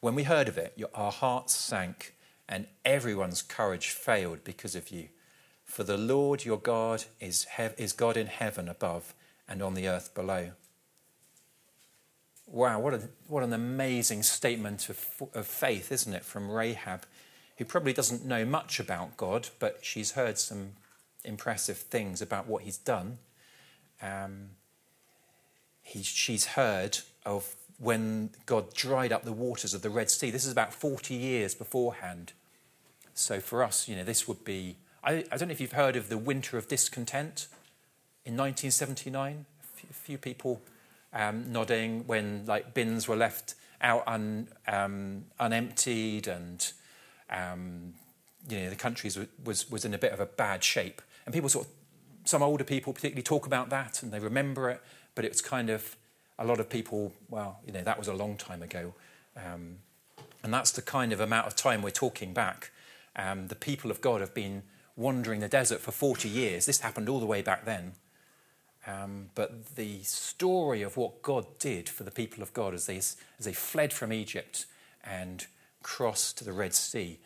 When 0.00 0.14
we 0.14 0.24
heard 0.24 0.48
of 0.48 0.58
it, 0.58 0.78
our 0.94 1.12
hearts 1.12 1.54
sank, 1.54 2.14
and 2.48 2.66
everyone's 2.84 3.42
courage 3.42 3.88
failed 3.88 4.44
because 4.44 4.76
of 4.76 4.90
you. 4.90 5.08
For 5.64 5.82
the 5.82 5.98
Lord 5.98 6.44
your 6.44 6.58
God 6.58 7.04
is, 7.20 7.46
is 7.76 7.92
God 7.92 8.16
in 8.16 8.28
heaven 8.28 8.68
above 8.68 9.14
and 9.48 9.62
on 9.62 9.74
the 9.74 9.88
earth 9.88 10.14
below. 10.14 10.52
Wow, 12.46 12.78
what, 12.78 12.94
a, 12.94 13.00
what 13.26 13.42
an 13.42 13.52
amazing 13.52 14.22
statement 14.22 14.88
of, 14.88 15.04
of 15.34 15.46
faith, 15.46 15.90
isn't 15.90 16.12
it, 16.12 16.24
from 16.24 16.48
Rahab, 16.48 17.04
who 17.58 17.64
probably 17.64 17.92
doesn't 17.92 18.24
know 18.24 18.44
much 18.44 18.78
about 18.78 19.16
God, 19.16 19.48
but 19.58 19.80
she's 19.82 20.12
heard 20.12 20.38
some 20.38 20.74
impressive 21.24 21.78
things 21.78 22.22
about 22.22 22.46
what 22.46 22.62
he's 22.62 22.78
done. 22.78 23.18
Um, 24.00 24.50
he, 25.86 26.02
she's 26.02 26.46
heard 26.46 26.98
of 27.24 27.54
when 27.78 28.30
God 28.44 28.74
dried 28.74 29.12
up 29.12 29.22
the 29.22 29.32
waters 29.32 29.72
of 29.72 29.82
the 29.82 29.90
Red 29.90 30.10
Sea. 30.10 30.30
This 30.30 30.44
is 30.44 30.50
about 30.50 30.74
40 30.74 31.14
years 31.14 31.54
beforehand. 31.54 32.32
So 33.14 33.38
for 33.38 33.62
us, 33.62 33.88
you 33.88 33.94
know, 33.94 34.02
this 34.02 34.26
would 34.26 34.44
be. 34.44 34.76
I, 35.04 35.24
I 35.30 35.36
don't 35.36 35.46
know 35.46 35.52
if 35.52 35.60
you've 35.60 35.72
heard 35.72 35.94
of 35.94 36.08
the 36.08 36.18
Winter 36.18 36.58
of 36.58 36.66
Discontent 36.66 37.46
in 38.24 38.36
1979. 38.36 39.46
A 39.88 39.92
few 39.92 40.18
people 40.18 40.60
um, 41.12 41.52
nodding 41.52 42.04
when 42.08 42.44
like 42.46 42.74
bins 42.74 43.06
were 43.06 43.14
left 43.14 43.54
out 43.80 44.02
un, 44.08 44.48
um, 44.66 45.26
unemptied 45.38 46.26
and 46.26 46.72
um, 47.30 47.94
you 48.48 48.58
know 48.58 48.70
the 48.70 48.76
country 48.76 49.08
was, 49.44 49.70
was 49.70 49.84
in 49.84 49.94
a 49.94 49.98
bit 49.98 50.12
of 50.12 50.18
a 50.18 50.26
bad 50.26 50.64
shape. 50.64 51.00
And 51.24 51.32
people 51.32 51.48
sort 51.48 51.66
of, 51.66 51.72
some 52.24 52.42
older 52.42 52.64
people 52.64 52.92
particularly 52.92 53.22
talk 53.22 53.46
about 53.46 53.70
that 53.70 54.02
and 54.02 54.12
they 54.12 54.18
remember 54.18 54.68
it, 54.68 54.82
but 55.16 55.24
it's 55.24 55.40
kind 55.40 55.68
of 55.68 55.96
a 56.38 56.44
lot 56.44 56.60
of 56.60 56.70
people, 56.70 57.12
well, 57.28 57.58
you 57.66 57.72
know, 57.72 57.82
that 57.82 57.98
was 57.98 58.06
a 58.06 58.14
long 58.14 58.36
time 58.36 58.62
ago. 58.62 58.94
Um, 59.36 59.78
and 60.44 60.54
that's 60.54 60.70
the 60.70 60.82
kind 60.82 61.12
of 61.12 61.18
amount 61.18 61.48
of 61.48 61.56
time 61.56 61.82
we're 61.82 61.90
talking 61.90 62.32
back. 62.32 62.70
Um, 63.16 63.48
the 63.48 63.56
people 63.56 63.90
of 63.90 64.00
God 64.00 64.20
have 64.20 64.34
been 64.34 64.62
wandering 64.94 65.40
the 65.40 65.48
desert 65.48 65.80
for 65.80 65.90
40 65.90 66.28
years. 66.28 66.66
This 66.66 66.80
happened 66.80 67.08
all 67.08 67.18
the 67.18 67.26
way 67.26 67.42
back 67.42 67.64
then. 67.64 67.94
Um, 68.86 69.30
but 69.34 69.74
the 69.74 70.02
story 70.02 70.82
of 70.82 70.96
what 70.96 71.22
God 71.22 71.46
did 71.58 71.88
for 71.88 72.04
the 72.04 72.10
people 72.10 72.42
of 72.42 72.52
God 72.52 72.74
as 72.74 72.86
they, 72.86 72.98
as 72.98 73.16
they 73.40 73.52
fled 73.52 73.92
from 73.92 74.12
Egypt 74.12 74.66
and 75.02 75.46
crossed 75.82 76.44
the 76.44 76.52
Red 76.52 76.74
Sea, 76.74 77.18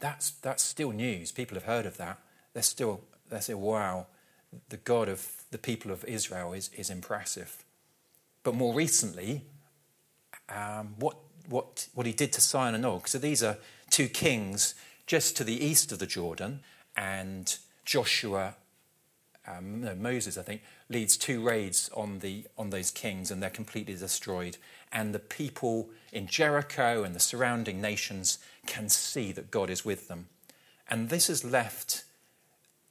that's, 0.00 0.30
that's 0.30 0.62
still 0.62 0.90
news. 0.90 1.32
People 1.32 1.54
have 1.54 1.64
heard 1.64 1.86
of 1.86 1.96
that. 1.96 2.18
They're 2.52 2.62
still, 2.62 3.00
they 3.30 3.40
say, 3.40 3.54
wow, 3.54 4.06
the 4.68 4.76
God 4.76 5.08
of 5.08 5.44
the 5.50 5.58
people 5.58 5.90
of 5.90 6.04
Israel 6.04 6.52
is, 6.52 6.70
is 6.76 6.90
impressive. 6.90 7.64
But 8.42 8.54
more 8.54 8.74
recently, 8.74 9.42
um, 10.48 10.94
what, 10.98 11.16
what, 11.48 11.88
what 11.94 12.06
he 12.06 12.12
did 12.12 12.32
to 12.34 12.40
Sihon 12.40 12.74
and 12.74 12.86
Og. 12.86 13.08
So 13.08 13.18
these 13.18 13.42
are 13.42 13.58
two 13.90 14.08
kings 14.08 14.74
just 15.06 15.36
to 15.36 15.44
the 15.44 15.64
east 15.64 15.92
of 15.92 15.98
the 15.98 16.06
Jordan, 16.06 16.60
and 16.96 17.56
Joshua, 17.84 18.56
um, 19.46 19.82
no, 19.82 19.94
Moses, 19.94 20.36
I 20.36 20.42
think, 20.42 20.62
leads 20.88 21.16
two 21.16 21.40
raids 21.40 21.88
on, 21.94 22.18
the, 22.18 22.46
on 22.58 22.70
those 22.70 22.90
kings, 22.90 23.30
and 23.30 23.40
they're 23.40 23.50
completely 23.50 23.94
destroyed. 23.94 24.56
And 24.90 25.14
the 25.14 25.20
people 25.20 25.90
in 26.12 26.26
Jericho 26.26 27.04
and 27.04 27.14
the 27.14 27.20
surrounding 27.20 27.80
nations 27.80 28.38
can 28.66 28.88
see 28.88 29.30
that 29.32 29.52
God 29.52 29.70
is 29.70 29.84
with 29.84 30.08
them. 30.08 30.26
And 30.88 31.08
this 31.08 31.28
has 31.28 31.44
left 31.44 32.04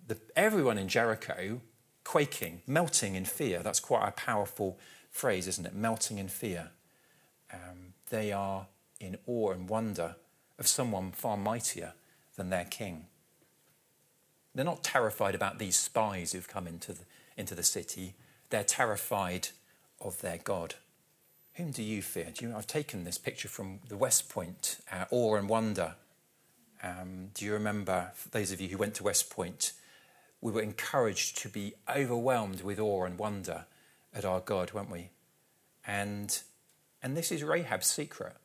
the, 0.08 0.18
everyone 0.36 0.78
in 0.78 0.88
Jericho 0.88 1.62
quaking, 2.04 2.62
melting 2.68 3.16
in 3.16 3.26
fear. 3.26 3.62
That's 3.62 3.80
quite 3.80 4.08
a 4.08 4.12
powerful 4.12 4.80
phrase, 5.12 5.48
isn't 5.48 5.66
it? 5.66 5.74
Melting 5.74 6.18
in 6.18 6.28
fear. 6.28 6.70
Um, 7.52 7.94
they 8.10 8.32
are 8.32 8.68
in 9.00 9.18
awe 9.26 9.52
and 9.52 9.68
wonder 9.68 10.16
of 10.58 10.68
someone 10.68 11.12
far 11.12 11.36
mightier 11.36 11.94
than 12.38 12.50
their 12.50 12.66
king. 12.66 13.08
They're 14.54 14.64
not 14.64 14.84
terrified 14.84 15.36
about 15.36 15.60
these 15.60 15.76
spies 15.76 16.32
who've 16.32 16.48
come 16.48 16.68
into 16.68 16.94
the, 16.94 17.04
into 17.36 17.56
the 17.56 17.64
city. 17.64 18.14
They're 18.50 18.64
terrified 18.64 19.50
of 20.00 20.22
their 20.22 20.38
God. 20.38 20.76
Whom 21.56 21.72
do 21.72 21.84
you 21.84 22.02
fear? 22.02 22.32
Do 22.34 22.46
you, 22.46 22.56
I've 22.56 22.68
taken 22.68 23.04
this 23.04 23.18
picture 23.18 23.48
from 23.48 23.80
the 23.88 23.98
West 23.98 24.30
Point, 24.30 24.78
uh, 24.92 25.06
awe 25.10 25.36
and 25.36 25.50
wonder. 25.50 25.96
Um, 26.84 27.30
do 27.34 27.46
you 27.46 27.54
remember, 27.54 28.12
those 28.32 28.52
of 28.52 28.62
you 28.62 28.68
who 28.70 28.78
went 28.78 28.94
to 28.96 29.04
West 29.04 29.30
Point, 29.30 29.74
we 30.46 30.52
were 30.52 30.62
encouraged 30.62 31.40
to 31.40 31.50
be 31.50 31.74
overwhelmed 31.90 32.62
with 32.62 32.80
awe 32.80 33.04
and 33.04 33.18
wonder 33.18 33.66
at 34.14 34.24
our 34.24 34.40
God, 34.40 34.74
weren't 34.74 34.92
we? 34.92 35.10
And, 35.88 36.40
and 37.02 37.18
this 37.18 37.32
is 37.32 37.42
Rahab's 37.42 37.88
secret. 37.88 38.36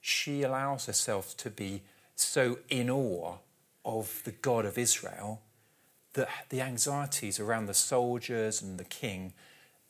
She 0.00 0.42
allows 0.42 0.86
herself 0.86 1.36
to 1.36 1.50
be 1.50 1.82
so 2.14 2.60
in 2.70 2.88
awe 2.88 3.34
of 3.84 4.22
the 4.24 4.30
God 4.30 4.64
of 4.64 4.78
Israel 4.78 5.42
that 6.14 6.30
the 6.48 6.62
anxieties 6.62 7.38
around 7.38 7.66
the 7.66 7.74
soldiers 7.74 8.62
and 8.62 8.78
the 8.78 8.84
king 8.84 9.34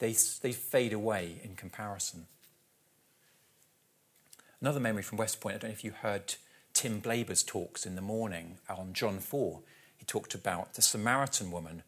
they, 0.00 0.16
they 0.42 0.50
fade 0.50 0.92
away 0.92 1.40
in 1.44 1.54
comparison. 1.54 2.26
Another 4.60 4.80
memory 4.80 5.04
from 5.04 5.18
West 5.18 5.40
Point, 5.40 5.54
I 5.54 5.58
don't 5.58 5.70
know 5.70 5.74
if 5.74 5.84
you 5.84 5.92
heard 5.92 6.34
Tim 6.72 6.98
Blaber's 6.98 7.44
talks 7.44 7.86
in 7.86 7.94
the 7.94 8.02
morning 8.02 8.58
on 8.68 8.92
John 8.92 9.20
4 9.20 9.60
talked 10.06 10.34
about 10.34 10.74
the 10.74 10.82
Samaritan 10.82 11.50
woman 11.50 11.82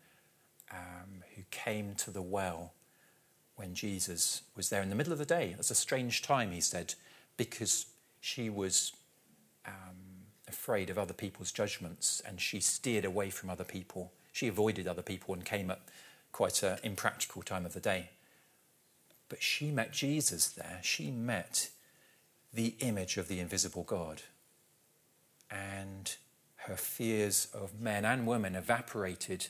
um, 0.71 1.23
who 1.37 1.43
came 1.51 1.95
to 1.97 2.11
the 2.11 2.23
well 2.23 2.73
when 3.57 3.75
Jesus 3.75 4.43
was 4.57 4.71
there 4.71 4.83
in 4.83 4.89
the 4.89 4.95
middle 4.95 5.13
of 5.13 5.19
the 5.19 5.25
day. 5.25 5.55
Was 5.57 5.71
a 5.71 5.75
strange 5.75 6.23
time, 6.23 6.53
he 6.53 6.61
said, 6.61 6.95
because 7.37 7.87
she 8.21 8.49
was 8.49 8.93
um, 9.67 10.25
afraid 10.49 10.91
of 10.91 10.99
other 10.99 11.13
people's 11.13 11.53
judgments 11.53 12.23
and 12.27 12.41
she 12.41 12.61
steered 12.61 13.05
away 13.05 13.31
from 13.31 13.51
other 13.51 13.65
people. 13.65 14.13
She 14.33 14.49
avoided 14.49 14.87
other 14.87 15.03
people 15.03 15.35
and 15.35 15.45
came 15.45 15.71
at 15.71 15.81
quite 16.33 16.63
an 16.63 16.79
impractical 16.83 17.43
time 17.43 17.67
of 17.67 17.75
the 17.75 17.81
day. 17.81 18.11
But 19.29 19.43
she 19.43 19.71
met 19.71 19.93
Jesus 19.93 20.49
there. 20.49 20.81
She 20.83 21.11
met 21.11 21.71
the 22.53 22.75
image 22.81 23.17
of 23.17 23.29
the 23.29 23.41
invisible 23.41 23.85
God. 23.85 24.23
And 25.51 26.17
her 26.65 26.77
fears 26.77 27.49
of 27.55 27.81
men 27.81 28.05
and 28.05 28.27
women 28.27 28.55
evaporated 28.55 29.49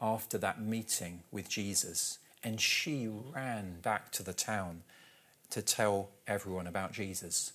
after 0.00 0.38
that 0.38 0.60
meeting 0.60 1.22
with 1.30 1.48
Jesus. 1.48 2.18
And 2.44 2.60
she 2.60 3.08
ran 3.08 3.80
back 3.80 4.12
to 4.12 4.22
the 4.22 4.32
town 4.32 4.82
to 5.50 5.62
tell 5.62 6.10
everyone 6.26 6.66
about 6.66 6.92
Jesus. 6.92 7.52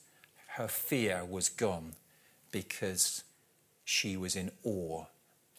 Her 0.48 0.68
fear 0.68 1.24
was 1.24 1.50
gone 1.50 1.94
because 2.51 3.24
she 3.86 4.18
was 4.18 4.36
in 4.36 4.51
awe 4.63 5.06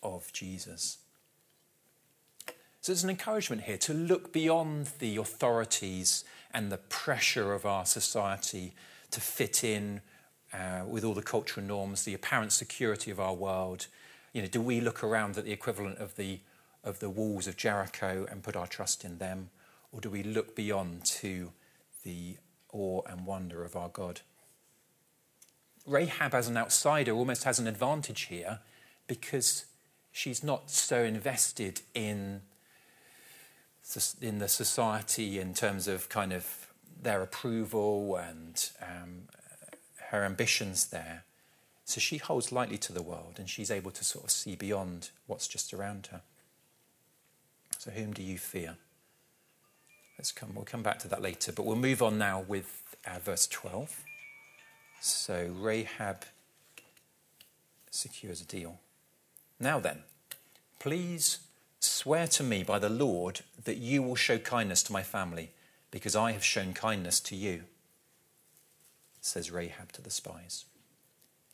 of 0.03 0.33
Jesus. 0.33 0.99
So 2.81 2.93
there's 2.93 3.05
an 3.05 3.11
encouragement 3.11 3.63
here 3.63 3.79
to 3.79 3.95
look 3.95 4.33
beyond 4.33 4.91
the 4.99 5.17
authorities 5.17 6.25
and 6.53 6.71
the 6.71 6.77
pressure 6.79 7.55
of 7.55 7.65
our 7.65 7.87
society 7.87 8.75
to 9.11 9.21
fit 9.21 9.65
in 9.65 10.03
uh, 10.55 10.85
with 10.87 11.05
all 11.05 11.15
the 11.15 11.23
cultural 11.23 11.67
norms, 11.67 12.05
the 12.05 12.15
apparent 12.15 12.53
security 12.53 13.11
of 13.11 13.19
our 13.19 13.35
world? 13.35 13.87
You 14.33 14.43
know, 14.43 14.49
do 14.49 14.61
we 14.61 14.81
look 14.81 15.03
around 15.03 15.37
at 15.37 15.45
the 15.45 15.53
equivalent 15.53 15.99
of 15.99 16.17
the, 16.17 16.41
of 16.83 17.01
the 17.01 17.11
walls 17.11 17.47
of 17.47 17.57
Jericho 17.57 18.27
and 18.31 18.43
put 18.43 18.57
our 18.57 18.67
trust 18.67 19.05
in 19.05 19.19
them? 19.19 19.51
Or 19.93 20.01
do 20.01 20.11
we 20.11 20.23
look 20.23 20.55
beyond 20.55 21.05
to 21.07 21.53
the 22.05 22.37
awe 22.73 23.03
and 23.09 23.27
wonder 23.27 23.65
of 23.65 23.77
our 23.77 23.89
God? 23.89 24.21
Rahab, 25.87 26.35
as 26.35 26.49
an 26.49 26.57
outsider, 26.57 27.13
almost 27.13 27.45
has 27.45 27.59
an 27.59 27.67
advantage 27.67 28.23
here 28.23 28.61
because 29.07 29.67
she's 30.13 30.43
not 30.43 30.71
so 30.71 31.03
invested 31.03 31.83
in 31.95 32.43
in 34.23 34.39
the 34.39 34.49
society 34.49 35.39
in 35.39 35.53
terms 35.53 35.87
of 35.87 36.09
kind 36.09 36.33
of 36.33 36.69
their 37.03 37.21
approval 37.21 38.17
and 38.17 38.71
um, 38.81 39.29
her 40.15 40.25
ambitions 40.25 40.87
there. 40.87 41.25
So 41.85 42.01
she 42.01 42.17
holds 42.17 42.51
lightly 42.51 42.79
to 42.79 42.93
the 42.93 43.03
world 43.03 43.35
and 43.39 43.49
she's 43.49 43.71
able 43.71 43.91
to 43.91 44.05
sort 44.05 44.25
of 44.25 44.31
see 44.31 44.57
beyond 44.57 45.11
what's 45.27 45.47
just 45.47 45.75
around 45.75 46.09
her. 46.09 46.23
So, 47.79 47.91
whom 47.91 48.15
do 48.15 48.23
you 48.23 48.39
fear? 48.39 48.77
Let's 50.17 50.33
come, 50.33 50.55
we'll 50.55 50.65
come 50.65 50.83
back 50.83 51.01
to 51.01 51.09
that 51.09 51.21
later, 51.21 51.53
but 51.53 51.67
we'll 51.67 51.77
move 51.77 52.03
on 52.03 52.17
now 52.17 52.41
with 52.41 52.97
uh, 53.07 53.19
verse 53.19 53.47
12. 53.47 54.03
So, 55.03 55.53
Rahab 55.55 56.25
secures 57.91 58.41
a 58.41 58.47
deal. 58.47 58.79
Now 59.61 59.81
then, 59.81 59.99
please 60.79 61.41
swear 61.79 62.27
to 62.29 62.43
me 62.43 62.63
by 62.63 62.79
the 62.79 62.89
Lord 62.89 63.41
that 63.65 63.77
you 63.77 64.03
will 64.03 64.17
show 64.17 64.39
kindness 64.39 64.83
to 64.85 64.93
my 64.93 65.03
family, 65.03 65.51
because 65.91 66.17
I 66.17 66.33
have 66.33 66.45
shown 66.45 66.73
kindness 66.73 67.21
to 67.21 67.37
you, 67.37 67.65
says 69.25 69.51
Rahab 69.51 69.91
to 69.93 70.03
the 70.03 70.11
spies. 70.11 70.67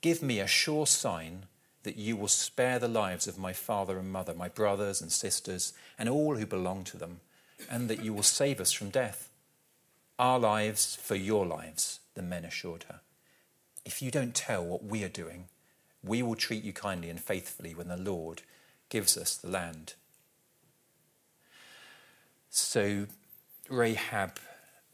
Give 0.01 0.23
me 0.23 0.41
a 0.41 0.47
sure 0.47 0.87
sign 0.87 1.45
that 1.83 1.97
you 1.97 2.17
will 2.17 2.29
spare 2.29 2.79
the 2.79 2.89
lives 2.89 3.27
of 3.27 3.39
my 3.39 3.53
father 3.53 3.99
and 3.99 4.11
mother, 4.11 4.35
my 4.35 4.49
brothers 4.49 5.01
and 5.01 5.13
sisters, 5.13 5.73
and 5.99 6.09
all 6.09 6.37
who 6.37 6.47
belong 6.47 6.85
to 6.85 6.97
them, 6.97 7.21
and 7.71 7.89
that 7.89 8.03
you 8.03 8.13
will 8.13 8.23
save 8.23 8.61
us 8.61 8.73
from 8.73 8.91
death. 8.91 9.31
Our 10.19 10.39
lives 10.39 10.97
for 10.97 11.15
your 11.15 11.47
lives, 11.47 12.01
the 12.15 12.23
men 12.23 12.45
assured 12.45 12.85
her. 12.89 13.01
If 13.85 14.03
you 14.03 14.11
don't 14.11 14.35
tell 14.35 14.65
what 14.65 14.85
we 14.85 15.05
are 15.05 15.09
doing, 15.09 15.47
we 16.03 16.23
will 16.23 16.35
treat 16.35 16.65
you 16.65 16.73
kindly 16.73 17.09
and 17.09 17.21
faithfully 17.21 17.75
when 17.75 17.89
the 17.89 17.97
Lord 17.97 18.43
gives 18.89 19.17
us 19.17 19.37
the 19.37 19.49
land. 19.49 19.95
So 22.51 23.07
Rahab 23.69 24.39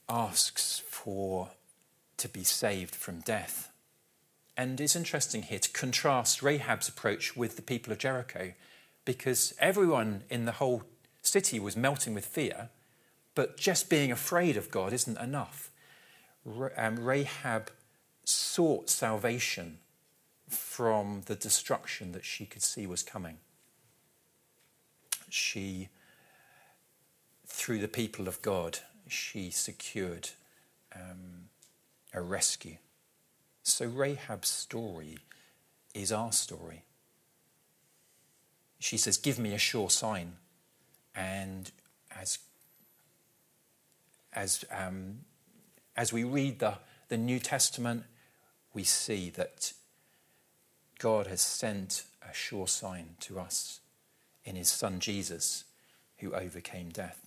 asks 0.09 0.83
for 0.89 1.51
to 2.17 2.29
be 2.29 2.45
saved 2.45 2.95
from 2.95 3.21
death. 3.21 3.71
And 4.57 4.81
it's 4.81 4.97
interesting 4.97 5.43
here 5.43 5.59
to 5.59 5.71
contrast 5.71 6.43
Rahab's 6.43 6.89
approach 6.89 7.37
with 7.37 7.57
the 7.57 7.63
people 7.63 7.93
of 7.93 7.99
Jericho, 7.99 8.55
because 9.05 9.55
everyone 9.59 10.23
in 10.31 10.47
the 10.47 10.53
whole 10.53 10.85
city 11.23 11.61
was 11.61 11.77
melting 11.77 12.15
with 12.15 12.25
fear, 12.25 12.71
but 13.35 13.59
just 13.59 13.91
being 13.91 14.11
afraid 14.11 14.57
of 14.57 14.71
God 14.71 14.93
isn't 14.93 15.19
enough. 15.19 15.71
Um, 16.77 17.05
Rahab 17.05 17.71
sought 18.25 18.89
salvation 18.89 19.79
from 20.49 21.23
the 21.27 21.35
destruction 21.35 22.13
that 22.13 22.25
she 22.25 22.47
could 22.47 22.63
see 22.63 22.87
was 22.87 23.03
coming. 23.03 23.39
She, 25.29 25.89
through 27.47 27.81
the 27.81 27.89
people 27.89 28.29
of 28.29 28.41
God, 28.43 28.79
she 29.09 29.51
secured 29.51 30.31
um, 30.95 31.36
a 32.17 32.21
rescue. 32.23 32.79
So 33.63 33.87
Rahab's 33.87 34.49
story 34.49 35.19
is 35.95 36.11
our 36.11 36.33
story. 36.33 36.83
She 38.81 38.97
says, 38.97 39.19
Give 39.19 39.39
me 39.39 39.55
a 39.55 39.59
sure 39.59 39.91
sign. 39.91 40.33
And 41.15 41.71
as, 42.21 42.39
as, 44.33 44.65
um, 44.71 45.21
as 45.97 46.13
we 46.13 46.25
read 46.25 46.59
the, 46.59 46.75
the 47.09 47.17
New 47.17 47.39
Testament, 47.39 48.05
we 48.75 48.85
see 48.85 49.31
that 49.31 49.73
God 50.99 51.27
has 51.27 51.41
sent 51.41 52.05
a 52.23 52.35
sure 52.35 52.67
sign 52.67 53.17
to 53.21 53.39
us 53.39 53.81
in 54.45 54.57
his 54.57 54.71
son 54.71 55.01
Jesus, 55.01 55.65
who 56.19 56.35
overcame 56.35 56.91
death. 56.91 57.27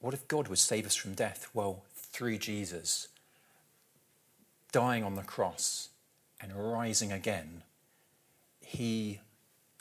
What 0.00 0.14
if 0.14 0.28
God 0.28 0.48
would 0.48 0.58
save 0.58 0.86
us 0.86 0.94
from 0.94 1.14
death? 1.14 1.48
Well, 1.52 1.84
through 1.94 2.38
Jesus, 2.38 3.08
dying 4.72 5.04
on 5.04 5.14
the 5.14 5.22
cross 5.22 5.88
and 6.40 6.52
rising 6.54 7.12
again, 7.12 7.62
he 8.60 9.20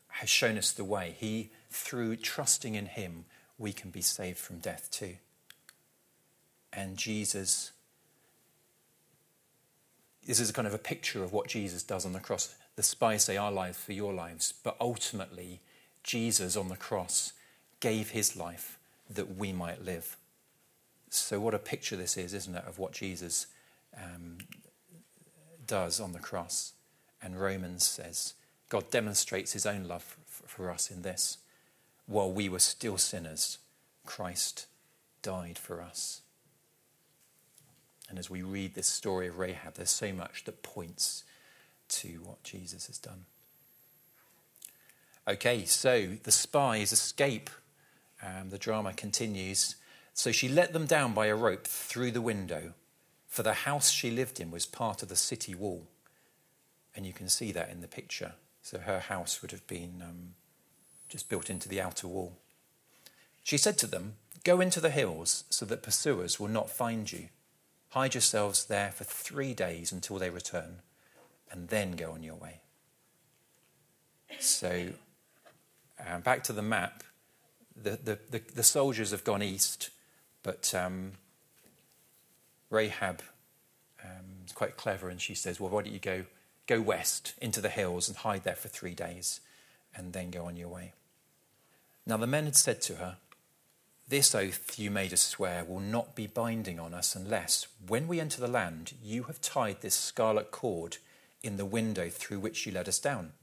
has 0.08 0.30
shown 0.30 0.58
us 0.58 0.72
the 0.72 0.84
way. 0.84 1.16
He, 1.18 1.52
through 1.70 2.18
trusting 2.18 2.76
in 2.76 2.88
him, 2.88 3.26
we 3.58 3.74
can 3.74 3.92
be 3.92 4.02
saved 4.02 4.38
from 4.38 4.60
death 4.60 4.90
too. 4.92 5.16
And 6.74 6.98
Jesus, 6.98 7.72
this 10.26 10.40
is 10.40 10.52
kind 10.52 10.68
of 10.68 10.74
a 10.74 10.80
picture 10.80 11.24
of 11.24 11.34
what 11.34 11.48
Jesus 11.48 11.84
does 11.84 12.06
on 12.06 12.14
the 12.14 12.20
cross. 12.20 12.56
The 12.76 12.84
spies 12.84 13.26
say, 13.26 13.38
Our 13.38 13.52
lives 13.52 13.78
for 13.78 13.94
your 13.94 14.14
lives. 14.14 14.54
But 14.64 14.78
ultimately, 14.80 15.60
Jesus 16.04 16.56
on 16.56 16.70
the 16.70 16.78
cross 16.78 17.34
gave 17.80 18.12
his 18.12 18.36
life 18.36 18.78
that 19.10 19.38
we 19.38 19.52
might 19.52 19.84
live. 19.84 20.18
So, 21.10 21.40
what 21.40 21.54
a 21.54 21.60
picture 21.60 21.96
this 21.96 22.18
is, 22.18 22.34
isn't 22.34 22.56
it, 22.56 22.66
of 22.68 22.80
what 22.80 22.92
Jesus 22.92 23.48
um, 23.96 24.38
does 25.68 26.00
on 26.00 26.14
the 26.14 26.20
cross. 26.20 26.74
And 27.22 27.40
Romans 27.40 27.86
says 27.88 28.34
God 28.70 28.90
demonstrates 28.90 29.54
his 29.54 29.66
own 29.66 29.86
love 29.86 30.18
for 30.26 30.72
us 30.72 30.90
in 30.90 31.02
this. 31.02 31.38
While 32.06 32.32
we 32.32 32.50
were 32.50 32.60
still 32.60 32.98
sinners, 32.98 33.60
Christ 34.06 34.68
died 35.22 35.58
for 35.58 35.82
us. 35.82 36.22
And 38.10 38.18
as 38.18 38.30
we 38.30 38.42
read 38.42 38.74
this 38.74 38.88
story 38.88 39.28
of 39.28 39.38
Rahab, 39.38 39.76
there's 39.76 39.90
so 39.90 40.14
much 40.14 40.46
that 40.46 40.64
points 40.64 41.24
to 41.90 42.22
what 42.24 42.44
Jesus 42.44 42.88
has 42.88 42.98
done. 42.98 43.26
Okay, 45.28 45.66
so 45.66 46.08
the 46.24 46.32
spies 46.32 46.94
escape. 46.94 47.50
Um, 48.24 48.50
the 48.50 48.58
drama 48.58 48.94
continues. 48.94 49.76
So 50.14 50.32
she 50.32 50.48
let 50.48 50.74
them 50.74 50.86
down 50.86 51.14
by 51.14 51.28
a 51.28 51.36
rope 51.36 51.68
through 51.68 52.12
the 52.12 52.22
window 52.22 52.74
for 53.28 53.44
the 53.44 53.54
house 53.54 53.90
she 53.90 54.10
lived 54.10 54.40
in 54.40 54.52
was 54.52 54.66
part 54.66 55.04
of 55.04 55.10
the 55.10 55.16
city 55.16 55.54
wall. 55.54 55.88
And 56.96 57.06
you 57.06 57.14
can 57.14 57.30
see 57.30 57.52
that 57.52 57.70
in 57.70 57.82
the 57.82 57.88
picture. 57.88 58.34
So 58.62 58.80
her 58.80 59.00
house 59.00 59.42
would 59.42 59.52
have 59.52 59.66
been 59.68 60.02
um, 60.02 60.34
just 61.10 61.30
built 61.30 61.50
into 61.50 61.70
the 61.70 61.82
outer 61.82 62.08
wall. 62.08 62.38
She 63.44 63.58
said 63.58 63.78
to 63.80 63.88
them, 63.88 64.16
Go 64.44 64.62
into 64.62 64.80
the 64.80 64.90
hills 64.90 65.44
so 65.50 65.66
that 65.66 65.84
pursuers 65.84 66.40
will 66.40 66.48
not 66.48 66.70
find 66.70 67.12
you. 67.12 67.30
Hide 67.90 68.14
yourselves 68.14 68.66
there 68.66 68.92
for 68.92 69.04
three 69.04 69.54
days 69.54 69.92
until 69.92 70.18
they 70.18 70.30
return, 70.30 70.82
and 71.52 71.70
then 71.70 71.94
go 71.94 72.12
on 72.12 72.24
your 72.24 72.36
way. 72.36 72.60
So, 74.40 74.90
uh, 76.00 76.20
back 76.20 76.44
to 76.44 76.54
the 76.54 76.62
map. 76.62 77.04
The, 77.76 77.92
the, 77.92 78.20
the, 78.30 78.42
the, 78.56 78.64
soldiers 78.64 79.12
have 79.12 79.24
gone 79.24 79.44
east, 79.44 79.92
but 80.44 80.74
um, 80.74 81.14
Rahab 82.70 83.22
um, 84.04 84.44
is 84.46 84.54
quite 84.54 84.78
clever 84.78 85.10
and 85.10 85.22
she 85.22 85.36
says, 85.36 85.60
Well, 85.60 85.70
why 85.70 85.84
don't 85.84 85.94
you 85.94 86.00
go, 86.00 86.26
go 86.66 86.82
west 86.82 87.34
into 87.42 87.62
the 87.62 87.70
hills 87.70 88.08
and 88.08 88.18
hide 88.18 88.44
there 88.44 88.56
for 88.56 88.68
three 88.68 88.94
days 88.94 89.40
and 89.96 90.14
then 90.14 90.32
go 90.32 90.46
on 90.46 90.58
your 90.58 90.68
way? 90.68 90.94
Now 92.06 92.18
the 92.18 92.28
men 92.28 92.46
had 92.46 92.56
said 92.56 92.82
to 92.84 92.96
her, 92.96 93.18
This 94.08 94.34
oath 94.34 94.78
you 94.80 94.92
made 94.92 95.14
us 95.14 95.22
swear 95.22 95.64
will 95.64 95.80
not 95.80 96.16
be 96.16 96.28
binding 96.28 96.80
on 96.80 96.94
us 96.94 97.16
unless, 97.16 97.68
when 97.86 98.08
we 98.08 98.20
enter 98.20 98.42
the 98.42 98.48
land, 98.48 98.94
you 99.04 99.24
have 99.24 99.42
tied 99.42 99.82
this 99.82 99.96
scarlet 99.96 100.52
cord 100.52 100.98
in 101.44 101.58
the 101.58 101.66
window 101.66 102.10
through 102.10 102.40
which 102.40 102.66
you 102.66 102.72
led 102.72 102.88
us 102.88 103.00
down. 103.00 103.34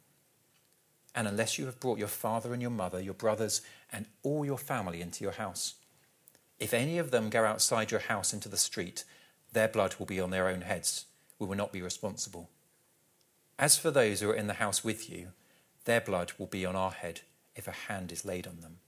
And 1.14 1.28
unless 1.28 1.58
you 1.58 1.66
have 1.66 1.78
brought 1.78 1.98
your 1.98 2.08
father 2.08 2.52
and 2.52 2.60
your 2.60 2.72
mother, 2.72 3.00
your 3.00 3.14
brothers, 3.14 3.62
and 3.92 4.06
all 4.22 4.44
your 4.44 4.58
family 4.58 5.00
into 5.00 5.22
your 5.22 5.34
house. 5.34 5.74
If 6.58 6.72
any 6.72 6.98
of 6.98 7.10
them 7.10 7.30
go 7.30 7.44
outside 7.44 7.90
your 7.90 8.00
house 8.00 8.32
into 8.32 8.48
the 8.48 8.56
street, 8.56 9.04
their 9.52 9.68
blood 9.68 9.96
will 9.98 10.06
be 10.06 10.20
on 10.20 10.30
their 10.30 10.48
own 10.48 10.62
heads. 10.62 11.06
We 11.38 11.46
will 11.46 11.56
not 11.56 11.72
be 11.72 11.82
responsible. 11.82 12.50
As 13.58 13.78
for 13.78 13.90
those 13.90 14.20
who 14.20 14.30
are 14.30 14.34
in 14.34 14.46
the 14.46 14.54
house 14.54 14.82
with 14.82 15.10
you, 15.10 15.28
their 15.84 16.00
blood 16.00 16.32
will 16.38 16.46
be 16.46 16.64
on 16.64 16.76
our 16.76 16.90
head 16.90 17.20
if 17.54 17.68
a 17.68 17.72
hand 17.72 18.10
is 18.10 18.24
laid 18.24 18.46
on 18.46 18.60
them. 18.60 18.78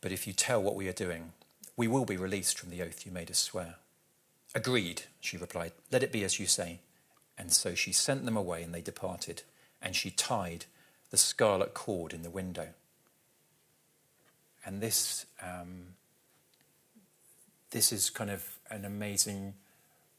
But 0.00 0.12
if 0.12 0.26
you 0.26 0.32
tell 0.32 0.62
what 0.62 0.74
we 0.74 0.88
are 0.88 0.92
doing, 0.92 1.32
we 1.76 1.88
will 1.88 2.04
be 2.04 2.16
released 2.16 2.58
from 2.58 2.70
the 2.70 2.82
oath 2.82 3.06
you 3.06 3.12
made 3.12 3.30
us 3.30 3.38
swear. 3.38 3.76
Agreed, 4.54 5.02
she 5.20 5.36
replied. 5.36 5.72
Let 5.92 6.02
it 6.02 6.12
be 6.12 6.24
as 6.24 6.40
you 6.40 6.46
say. 6.46 6.80
And 7.38 7.52
so 7.52 7.74
she 7.74 7.92
sent 7.92 8.24
them 8.24 8.36
away, 8.36 8.62
and 8.62 8.74
they 8.74 8.80
departed, 8.80 9.42
and 9.80 9.94
she 9.94 10.10
tied 10.10 10.66
the 11.10 11.16
scarlet 11.16 11.72
cord 11.72 12.12
in 12.12 12.22
the 12.22 12.30
window. 12.30 12.68
And 14.64 14.80
this 14.80 15.26
um, 15.42 15.94
this 17.70 17.92
is 17.92 18.10
kind 18.10 18.30
of 18.30 18.58
an 18.70 18.84
amazing 18.84 19.54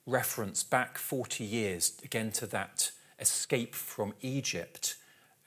reference 0.05 0.63
back 0.63 0.97
40 0.97 1.43
years 1.43 1.93
again 2.03 2.31
to 2.31 2.47
that 2.47 2.91
escape 3.19 3.75
from 3.75 4.13
Egypt. 4.21 4.95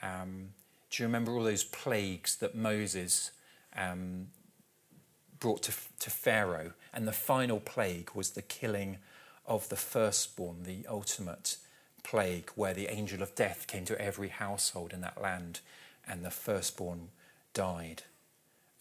Um, 0.03 0.51
do 0.90 1.03
you 1.03 1.07
remember 1.07 1.33
all 1.33 1.43
those 1.43 1.64
plagues 1.64 2.37
that 2.37 2.55
Moses 2.55 3.33
um, 3.77 4.29
brought 5.40 5.62
to, 5.64 5.73
to 6.01 6.11
Pharaoh? 6.11 6.73
And 6.93 7.09
the 7.09 7.12
final 7.12 7.59
plague 7.59 8.11
was 8.14 8.31
the 8.31 8.43
killing 8.43 8.99
of 9.47 9.69
the 9.69 9.77
firstborn, 9.77 10.62
the 10.62 10.87
ultimate 10.88 11.57
plague, 12.03 12.51
where 12.55 12.75
the 12.75 12.87
angel 12.88 13.23
of 13.23 13.35
death 13.35 13.67
came 13.67 13.85
to 13.87 14.01
every 14.01 14.29
household 14.29 14.93
in 14.93 15.01
that 15.01 15.21
land 15.21 15.61
and 16.07 16.25
the 16.25 16.31
firstborn 16.31 17.09
died. 17.55 18.03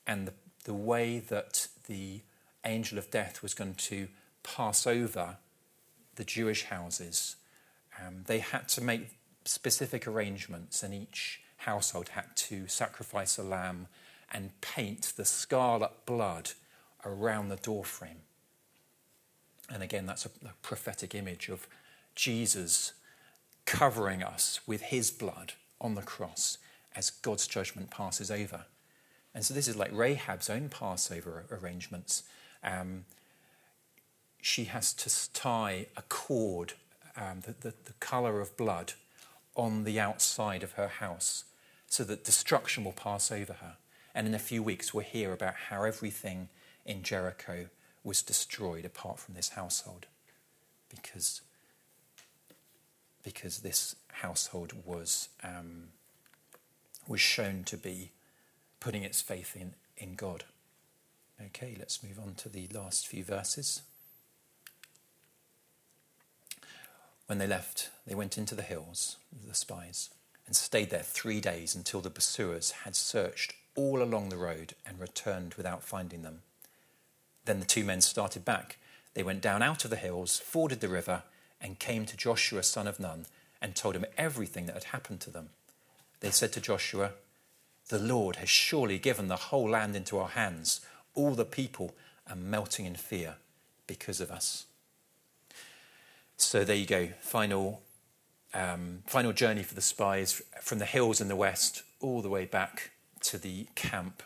And 0.05 0.27
the, 0.27 0.33
the 0.65 0.73
way 0.73 1.19
that 1.19 1.67
the 1.87 2.21
angel 2.65 2.97
of 2.97 3.11
death 3.11 3.41
was 3.41 3.53
going 3.53 3.75
to 3.75 4.07
pass 4.43 4.87
over 4.87 5.37
the 6.15 6.23
Jewish 6.23 6.65
houses, 6.65 7.35
um, 7.99 8.23
they 8.27 8.39
had 8.39 8.67
to 8.69 8.81
make 8.81 9.17
specific 9.45 10.07
arrangements, 10.07 10.83
and 10.83 10.93
each 10.93 11.41
household 11.57 12.09
had 12.09 12.35
to 12.35 12.67
sacrifice 12.67 13.37
a 13.37 13.43
lamb 13.43 13.87
and 14.31 14.59
paint 14.61 15.13
the 15.15 15.25
scarlet 15.25 16.05
blood 16.05 16.51
around 17.05 17.49
the 17.49 17.55
doorframe. 17.57 18.21
And 19.71 19.83
again, 19.83 20.05
that's 20.05 20.25
a, 20.25 20.29
a 20.45 20.53
prophetic 20.61 21.15
image 21.15 21.49
of 21.49 21.67
Jesus 22.15 22.93
covering 23.65 24.23
us 24.23 24.59
with 24.67 24.81
his 24.83 25.11
blood 25.11 25.53
on 25.79 25.95
the 25.95 26.01
cross 26.01 26.57
as 26.95 27.09
God's 27.09 27.47
judgment 27.47 27.89
passes 27.89 28.29
over. 28.29 28.65
And 29.33 29.43
so 29.43 29.53
this 29.53 29.67
is 29.67 29.75
like 29.75 29.91
Rahab's 29.91 30.49
own 30.49 30.69
Passover 30.69 31.45
arrangements. 31.51 32.23
Um, 32.63 33.05
she 34.41 34.65
has 34.65 34.93
to 34.93 35.33
tie 35.33 35.87
a 35.95 36.01
cord, 36.03 36.73
um, 37.15 37.41
the, 37.41 37.53
the, 37.53 37.73
the 37.85 37.93
colour 37.99 38.41
of 38.41 38.57
blood, 38.57 38.93
on 39.55 39.83
the 39.83 39.99
outside 39.99 40.63
of 40.63 40.73
her 40.73 40.87
house 40.87 41.45
so 41.87 42.03
that 42.03 42.23
destruction 42.23 42.83
will 42.83 42.91
pass 42.91 43.31
over 43.31 43.53
her. 43.53 43.77
And 44.15 44.27
in 44.27 44.33
a 44.33 44.39
few 44.39 44.63
weeks, 44.63 44.93
we'll 44.93 45.05
hear 45.05 45.31
about 45.31 45.55
how 45.69 45.83
everything 45.83 46.49
in 46.85 47.03
Jericho 47.03 47.67
was 48.03 48.21
destroyed 48.21 48.83
apart 48.83 49.19
from 49.19 49.35
this 49.35 49.49
household 49.49 50.07
because, 50.89 51.41
because 53.23 53.59
this 53.59 53.95
household 54.07 54.73
was, 54.85 55.29
um, 55.43 55.89
was 57.07 57.21
shown 57.21 57.63
to 57.65 57.77
be 57.77 58.11
putting 58.79 59.03
its 59.03 59.21
faith 59.21 59.55
in, 59.55 59.73
in 59.97 60.15
God. 60.15 60.43
Okay, 61.47 61.75
let's 61.77 62.03
move 62.03 62.19
on 62.19 62.35
to 62.35 62.49
the 62.49 62.67
last 62.73 63.07
few 63.07 63.23
verses. 63.23 63.81
When 67.27 67.37
they 67.37 67.47
left, 67.47 67.89
they 68.05 68.15
went 68.15 68.37
into 68.37 68.55
the 68.55 68.61
hills, 68.61 69.17
the 69.47 69.55
spies, 69.55 70.09
and 70.45 70.55
stayed 70.55 70.89
there 70.89 71.03
three 71.03 71.41
days 71.41 71.75
until 71.75 72.01
the 72.01 72.09
pursuers 72.09 72.71
had 72.83 72.95
searched 72.95 73.53
all 73.75 74.01
along 74.01 74.29
the 74.29 74.37
road 74.37 74.73
and 74.85 74.99
returned 74.99 75.55
without 75.55 75.83
finding 75.83 76.21
them. 76.21 76.41
Then 77.45 77.59
the 77.59 77.65
two 77.65 77.83
men 77.83 78.01
started 78.01 78.45
back. 78.45 78.77
They 79.13 79.23
went 79.23 79.41
down 79.41 79.61
out 79.61 79.83
of 79.83 79.89
the 79.89 79.97
hills, 79.97 80.39
forded 80.39 80.79
the 80.79 80.89
river, 80.89 81.23
and 81.59 81.79
came 81.79 82.05
to 82.05 82.17
Joshua, 82.17 82.63
son 82.63 82.87
of 82.87 82.99
Nun, 82.99 83.25
and 83.61 83.75
told 83.75 83.95
him 83.95 84.05
everything 84.17 84.65
that 84.67 84.75
had 84.75 84.83
happened 84.85 85.21
to 85.21 85.31
them. 85.31 85.49
They 86.19 86.29
said 86.29 86.51
to 86.53 86.61
Joshua, 86.61 87.11
The 87.89 87.99
Lord 87.99 88.37
has 88.37 88.49
surely 88.49 88.99
given 88.99 89.27
the 89.27 89.35
whole 89.35 89.69
land 89.69 89.95
into 89.95 90.19
our 90.19 90.29
hands. 90.29 90.81
All 91.13 91.35
the 91.35 91.45
people 91.45 91.95
are 92.27 92.35
melting 92.35 92.85
in 92.85 92.95
fear 92.95 93.35
because 93.87 94.21
of 94.21 94.31
us. 94.31 94.65
So 96.37 96.63
there 96.63 96.75
you 96.75 96.85
go. 96.85 97.09
Final, 97.19 97.81
um, 98.53 99.03
final 99.05 99.33
journey 99.33 99.63
for 99.63 99.75
the 99.75 99.81
spies 99.81 100.41
from 100.61 100.79
the 100.79 100.85
hills 100.85 101.21
in 101.21 101.27
the 101.27 101.35
west 101.35 101.83
all 101.99 102.21
the 102.21 102.29
way 102.29 102.45
back 102.45 102.91
to 103.21 103.37
the 103.37 103.67
camp 103.75 104.23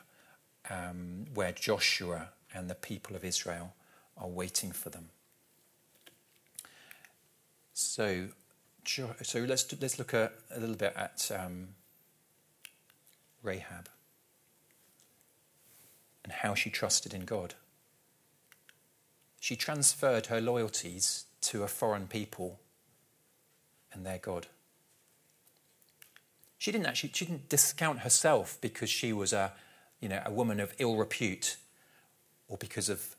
um, 0.70 1.26
where 1.34 1.52
Joshua 1.52 2.30
and 2.54 2.70
the 2.70 2.76
people 2.76 3.16
of 3.16 3.24
Israel 3.24 3.74
are 4.18 4.28
waiting 4.28 4.72
for 4.72 4.90
them. 4.90 5.10
So, 7.74 8.30
so 8.86 9.40
let's, 9.40 9.82
let's 9.82 10.00
look 10.00 10.14
at, 10.14 10.34
a 10.56 10.60
little 10.60 10.76
bit 10.76 10.94
at 10.96 11.30
um, 11.38 11.70
Rahab 13.44 13.90
and 16.28 16.34
how 16.34 16.54
she 16.54 16.70
trusted 16.70 17.14
in 17.14 17.24
God. 17.24 17.54
She 19.40 19.56
transferred 19.56 20.26
her 20.26 20.42
loyalties 20.42 21.24
to 21.44 21.64
a 21.64 21.70
foreign 21.70 22.08
people 22.08 22.60
and 23.94 24.06
their 24.06 24.18
God. 24.18 24.48
She 26.58 26.70
didn't 26.70 26.88
actually 26.88 27.12
she 27.14 27.24
didn't 27.24 27.48
discount 27.48 28.00
herself 28.00 28.58
because 28.60 28.90
she 28.90 29.14
was 29.14 29.32
a 29.32 29.54
you 30.02 30.10
know 30.10 30.22
a 30.26 30.32
woman 30.34 30.60
of 30.60 30.74
ill 30.80 30.98
repute 30.98 31.56
or 32.50 32.58
because 32.58 32.90
of 32.90 33.16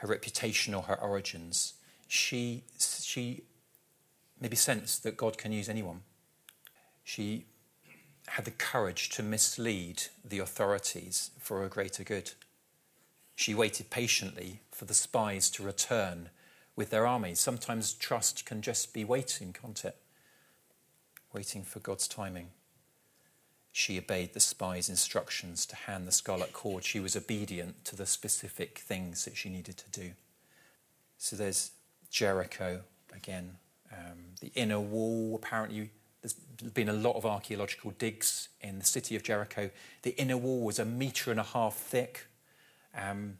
her 0.00 0.06
reputation 0.06 0.74
or 0.74 0.82
her 0.82 1.00
origins. 1.00 1.74
She 2.06 2.62
she 2.78 3.42
maybe 4.40 4.54
sensed 4.54 5.02
that 5.02 5.16
God 5.16 5.38
can 5.38 5.50
use 5.50 5.68
anyone. 5.68 6.02
She 7.02 7.46
had 8.28 8.44
the 8.44 8.52
courage 8.52 9.08
to 9.10 9.24
mislead 9.24 10.04
the 10.24 10.38
authorities 10.38 11.32
for 11.40 11.64
a 11.64 11.68
greater 11.68 12.04
good. 12.04 12.30
She 13.34 13.54
waited 13.54 13.90
patiently 13.90 14.60
for 14.70 14.84
the 14.84 14.94
spies 14.94 15.50
to 15.50 15.62
return 15.62 16.30
with 16.76 16.90
their 16.90 17.06
armies. 17.06 17.40
Sometimes 17.40 17.92
trust 17.92 18.44
can 18.44 18.62
just 18.62 18.92
be 18.92 19.04
waiting, 19.04 19.52
can't 19.52 19.84
it? 19.84 19.96
Waiting 21.32 21.62
for 21.62 21.80
God's 21.80 22.08
timing. 22.08 22.48
She 23.72 23.98
obeyed 23.98 24.34
the 24.34 24.40
spies' 24.40 24.88
instructions 24.88 25.66
to 25.66 25.74
hand 25.74 26.06
the 26.06 26.12
scarlet 26.12 26.52
cord. 26.52 26.84
She 26.84 27.00
was 27.00 27.16
obedient 27.16 27.84
to 27.86 27.96
the 27.96 28.06
specific 28.06 28.78
things 28.78 29.24
that 29.24 29.36
she 29.36 29.48
needed 29.48 29.76
to 29.78 29.90
do. 29.90 30.12
So 31.18 31.34
there's 31.34 31.72
Jericho 32.08 32.82
again. 33.12 33.56
Um, 33.92 34.18
the 34.40 34.52
inner 34.54 34.78
wall, 34.78 35.34
apparently, 35.34 35.90
there's 36.22 36.34
been 36.34 36.88
a 36.88 36.92
lot 36.92 37.16
of 37.16 37.26
archaeological 37.26 37.90
digs 37.98 38.48
in 38.60 38.78
the 38.78 38.84
city 38.84 39.16
of 39.16 39.24
Jericho. 39.24 39.70
The 40.02 40.16
inner 40.20 40.36
wall 40.36 40.60
was 40.64 40.78
a 40.78 40.84
metre 40.84 41.32
and 41.32 41.40
a 41.40 41.44
half 41.44 41.74
thick, 41.74 42.26
um, 42.96 43.38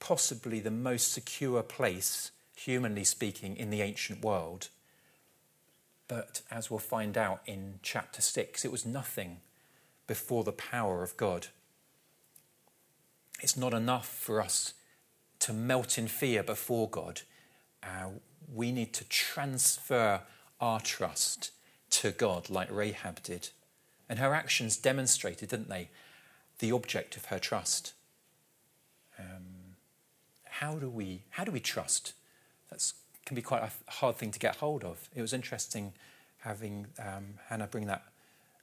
possibly 0.00 0.60
the 0.60 0.70
most 0.70 1.12
secure 1.12 1.62
place 1.62 2.30
humanly 2.58 3.04
speaking, 3.04 3.56
in 3.56 3.70
the 3.70 3.82
ancient 3.82 4.22
world. 4.22 4.68
But 6.08 6.42
as 6.50 6.70
we'll 6.70 6.78
find 6.78 7.16
out 7.16 7.40
in 7.46 7.78
chapter 7.82 8.20
6, 8.20 8.64
it 8.64 8.72
was 8.72 8.84
nothing 8.84 9.38
before 10.06 10.42
the 10.42 10.52
power 10.52 11.02
of 11.02 11.16
God. 11.16 11.48
It's 13.40 13.56
not 13.56 13.74
enough 13.74 14.08
for 14.08 14.40
us 14.40 14.74
to 15.40 15.52
melt 15.52 15.98
in 15.98 16.08
fear 16.08 16.42
before 16.42 16.88
God. 16.88 17.20
Uh, 17.82 18.08
we 18.52 18.72
need 18.72 18.92
to 18.94 19.04
transfer 19.04 20.22
our 20.60 20.80
trust 20.80 21.52
to 21.90 22.10
God 22.10 22.50
like 22.50 22.70
Rahab 22.72 23.22
did. 23.22 23.50
And 24.08 24.18
her 24.18 24.34
actions 24.34 24.76
demonstrated, 24.76 25.50
didn't 25.50 25.68
they, 25.68 25.90
the 26.58 26.72
object 26.72 27.16
of 27.16 27.26
her 27.26 27.38
trust. 27.38 27.92
How, 30.60 30.74
do 30.74 30.88
we, 30.88 31.22
how 31.30 31.44
do 31.44 31.52
we 31.52 31.60
trust? 31.60 32.14
that 32.70 32.92
can 33.24 33.34
be 33.34 33.42
quite 33.42 33.62
a 33.62 33.90
hard 33.90 34.16
thing 34.16 34.30
to 34.30 34.38
get 34.38 34.56
hold 34.56 34.84
of. 34.84 35.08
It 35.14 35.22
was 35.22 35.32
interesting 35.32 35.92
having 36.38 36.86
um, 36.98 37.34
Hannah 37.48 37.66
bring 37.66 37.86
that, 37.86 38.04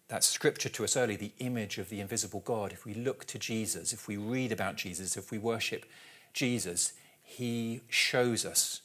that 0.08 0.24
scripture 0.24 0.70
to 0.70 0.84
us 0.84 0.96
early, 0.96 1.16
the 1.16 1.32
image 1.40 1.78
of 1.78 1.90
the 1.90 2.00
invisible 2.00 2.42
God. 2.42 2.72
If 2.72 2.86
we 2.86 2.94
look 2.94 3.26
to 3.26 3.40
Jesus, 3.40 3.94
if 3.94 4.08
we 4.08 4.18
read 4.18 4.52
about 4.52 4.76
Jesus, 4.76 5.18
if 5.18 5.32
we 5.32 5.38
worship 5.38 5.86
Jesus, 6.34 6.94
he 7.22 7.82
shows 7.90 8.46
us 8.46 8.82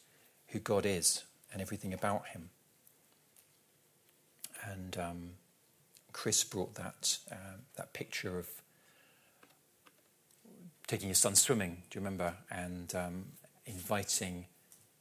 who 0.49 0.59
God 0.59 0.85
is 0.85 1.25
and 1.53 1.63
everything 1.63 1.95
about 1.95 2.29
him. 2.29 2.51
And 4.65 4.99
um, 4.99 5.31
Chris 6.13 6.45
brought 6.45 6.75
that, 6.75 7.19
uh, 7.31 7.57
that 7.77 7.93
picture 7.93 8.39
of 8.39 8.49
taking 10.91 11.09
his 11.09 11.19
son 11.19 11.37
swimming, 11.37 11.77
do 11.89 12.01
you 12.01 12.05
remember? 12.05 12.35
And 12.51 12.93
um, 12.97 13.25
inviting 13.65 14.47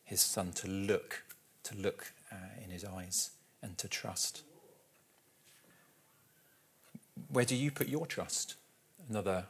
his 0.03 0.21
son 0.21 0.51
to 0.51 0.67
look, 0.67 1.23
to 1.63 1.75
look 1.75 2.13
uh, 2.31 2.35
in 2.63 2.69
his 2.69 2.85
eyes 2.85 3.31
and 3.63 3.75
to 3.79 3.87
trust. 3.87 4.43
Where 7.31 7.43
do 7.43 7.55
you 7.55 7.71
put 7.71 7.89
your 7.89 8.05
trust? 8.05 8.53
Another 9.09 9.45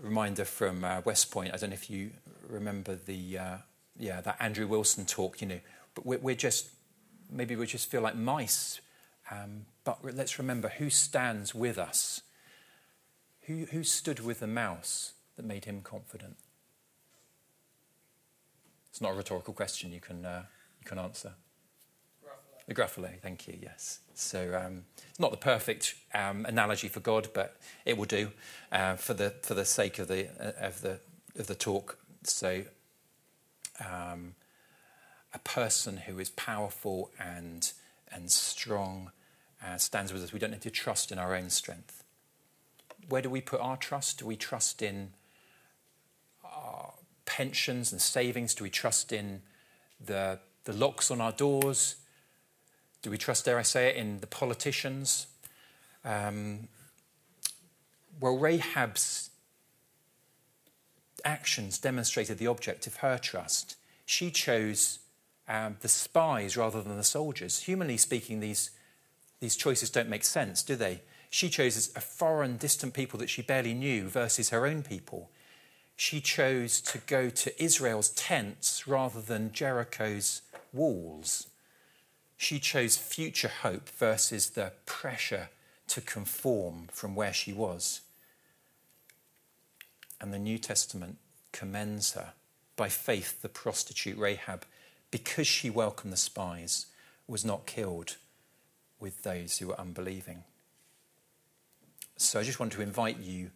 reminder 0.00 0.44
from 0.44 0.84
uh, 0.84 1.00
West 1.04 1.32
Point. 1.32 1.52
I 1.52 1.56
don't 1.56 1.70
know 1.70 1.74
if 1.74 1.90
you 1.90 2.10
remember 2.48 2.94
the 2.94 3.38
uh, 3.38 3.56
yeah 3.98 4.20
that 4.20 4.36
Andrew 4.38 4.68
Wilson 4.68 5.04
talk. 5.04 5.40
You 5.40 5.48
know, 5.48 5.60
but 5.96 6.06
we're, 6.06 6.18
we're 6.18 6.36
just 6.36 6.68
maybe 7.32 7.56
we 7.56 7.66
just 7.66 7.90
feel 7.90 8.00
like 8.00 8.14
mice. 8.14 8.80
Um, 9.28 9.66
but 9.82 9.98
let's 10.04 10.38
remember 10.38 10.68
who 10.68 10.88
stands 10.88 11.52
with 11.52 11.78
us. 11.78 12.22
Who 13.46 13.66
who 13.72 13.82
stood 13.82 14.20
with 14.20 14.38
the 14.38 14.46
mouse 14.46 15.14
that 15.36 15.44
made 15.44 15.64
him 15.64 15.82
confident? 15.82 16.36
It's 18.90 19.00
not 19.00 19.12
a 19.12 19.14
rhetorical 19.14 19.54
question 19.54 19.92
you 19.92 20.00
can, 20.00 20.24
uh, 20.24 20.44
you 20.80 20.86
can 20.86 20.98
answer. 20.98 21.32
The 22.66 22.74
Gruffalo, 22.74 23.10
thank 23.20 23.46
you, 23.46 23.58
yes. 23.60 23.98
So, 24.14 24.58
um, 24.58 24.84
it's 25.08 25.20
not 25.20 25.30
the 25.32 25.36
perfect 25.36 25.96
um, 26.14 26.46
analogy 26.46 26.88
for 26.88 27.00
God, 27.00 27.28
but 27.34 27.56
it 27.84 27.98
will 27.98 28.06
do 28.06 28.30
uh, 28.72 28.94
for, 28.96 29.12
the, 29.12 29.34
for 29.42 29.52
the 29.52 29.66
sake 29.66 29.98
of 29.98 30.08
the, 30.08 30.28
uh, 30.40 30.66
of 30.66 30.80
the, 30.80 31.00
of 31.38 31.46
the 31.46 31.54
talk. 31.54 31.98
So, 32.22 32.64
um, 33.80 34.34
a 35.34 35.38
person 35.40 35.98
who 35.98 36.18
is 36.18 36.30
powerful 36.30 37.10
and, 37.18 37.70
and 38.10 38.30
strong 38.30 39.10
uh, 39.62 39.76
stands 39.76 40.12
with 40.12 40.22
us. 40.22 40.32
We 40.32 40.38
don't 40.38 40.52
need 40.52 40.62
to 40.62 40.70
trust 40.70 41.10
in 41.10 41.18
our 41.18 41.34
own 41.34 41.50
strength. 41.50 42.04
Where 43.08 43.20
do 43.20 43.28
we 43.28 43.40
put 43.40 43.60
our 43.60 43.76
trust? 43.76 44.20
Do 44.20 44.26
we 44.26 44.36
trust 44.36 44.80
in 44.80 45.10
pensions 47.36 47.90
and 47.90 48.00
savings? 48.00 48.54
Do 48.54 48.62
we 48.62 48.70
trust 48.70 49.12
in 49.12 49.42
the, 50.04 50.38
the 50.64 50.72
locks 50.72 51.10
on 51.10 51.20
our 51.20 51.32
doors? 51.32 51.96
Do 53.02 53.10
we 53.10 53.18
trust, 53.18 53.44
dare 53.44 53.58
I 53.58 53.62
say 53.62 53.88
it, 53.88 53.96
in 53.96 54.20
the 54.20 54.28
politicians? 54.28 55.26
Um, 56.04 56.68
well, 58.20 58.38
Rahab's 58.38 59.30
actions 61.24 61.78
demonstrated 61.78 62.38
the 62.38 62.46
object 62.46 62.86
of 62.86 62.96
her 62.96 63.18
trust. 63.18 63.74
She 64.06 64.30
chose 64.30 65.00
um, 65.48 65.76
the 65.80 65.88
spies 65.88 66.56
rather 66.56 66.82
than 66.82 66.96
the 66.96 67.02
soldiers. 67.02 67.62
Humanly 67.62 67.96
speaking, 67.96 68.38
these, 68.38 68.70
these 69.40 69.56
choices 69.56 69.90
don't 69.90 70.08
make 70.08 70.24
sense, 70.24 70.62
do 70.62 70.76
they? 70.76 71.00
She 71.30 71.48
chose 71.48 71.90
a 71.96 72.00
foreign, 72.00 72.58
distant 72.58 72.94
people 72.94 73.18
that 73.18 73.28
she 73.28 73.42
barely 73.42 73.74
knew 73.74 74.08
versus 74.08 74.50
her 74.50 74.66
own 74.66 74.84
people. 74.84 75.30
She 75.96 76.20
chose 76.20 76.80
to 76.82 76.98
go 76.98 77.30
to 77.30 77.62
Israel's 77.62 78.10
tents 78.10 78.86
rather 78.86 79.20
than 79.20 79.52
Jericho's 79.52 80.42
walls. 80.72 81.46
She 82.36 82.58
chose 82.58 82.96
future 82.96 83.50
hope 83.62 83.88
versus 83.88 84.50
the 84.50 84.72
pressure 84.86 85.50
to 85.88 86.00
conform 86.00 86.88
from 86.92 87.14
where 87.14 87.32
she 87.32 87.52
was. 87.52 88.00
And 90.20 90.32
the 90.32 90.38
New 90.38 90.58
Testament 90.58 91.18
commends 91.52 92.14
her. 92.14 92.32
By 92.76 92.88
faith, 92.88 93.40
the 93.42 93.48
prostitute 93.48 94.18
Rahab, 94.18 94.64
because 95.10 95.46
she 95.46 95.70
welcomed 95.70 96.12
the 96.12 96.18
spies, 96.18 96.86
was 97.28 97.44
not 97.44 97.66
killed 97.66 98.16
with 98.98 99.22
those 99.22 99.58
who 99.58 99.68
were 99.68 99.80
unbelieving. 99.80 100.42
So 102.16 102.40
I 102.40 102.42
just 102.42 102.58
want 102.58 102.72
to 102.72 102.82
invite 102.82 103.18
you 103.18 103.50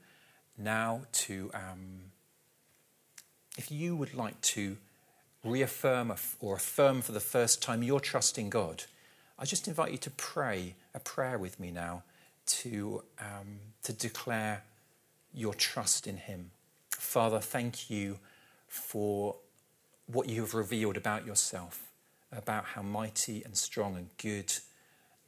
now 0.56 1.02
to, 1.12 1.50
um, 1.54 2.12
if 3.58 3.72
you 3.72 3.96
would 3.96 4.14
like 4.14 4.40
to 4.40 4.76
reaffirm 5.44 6.14
or 6.40 6.54
affirm 6.54 7.02
for 7.02 7.12
the 7.12 7.20
first 7.20 7.60
time 7.60 7.82
your 7.82 8.00
trust 8.00 8.38
in 8.38 8.48
God, 8.48 8.84
I 9.38 9.44
just 9.44 9.66
invite 9.66 9.90
you 9.90 9.98
to 9.98 10.10
pray 10.10 10.76
a 10.94 11.00
prayer 11.00 11.36
with 11.36 11.58
me 11.58 11.72
now 11.72 12.04
to, 12.46 13.02
um, 13.18 13.58
to 13.82 13.92
declare 13.92 14.62
your 15.34 15.54
trust 15.54 16.06
in 16.06 16.16
Him. 16.16 16.52
Father, 16.90 17.40
thank 17.40 17.90
you 17.90 18.18
for 18.68 19.36
what 20.06 20.28
you 20.28 20.40
have 20.40 20.54
revealed 20.54 20.96
about 20.96 21.26
yourself, 21.26 21.88
about 22.32 22.64
how 22.64 22.82
mighty 22.82 23.42
and 23.44 23.56
strong 23.56 23.96
and 23.96 24.08
good 24.18 24.52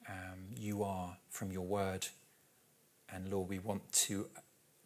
um, 0.08 0.38
you 0.56 0.84
are 0.84 1.16
from 1.28 1.50
your 1.50 1.66
word. 1.66 2.06
And 3.12 3.28
Lord, 3.30 3.48
we 3.48 3.58
want 3.58 3.90
to 3.92 4.28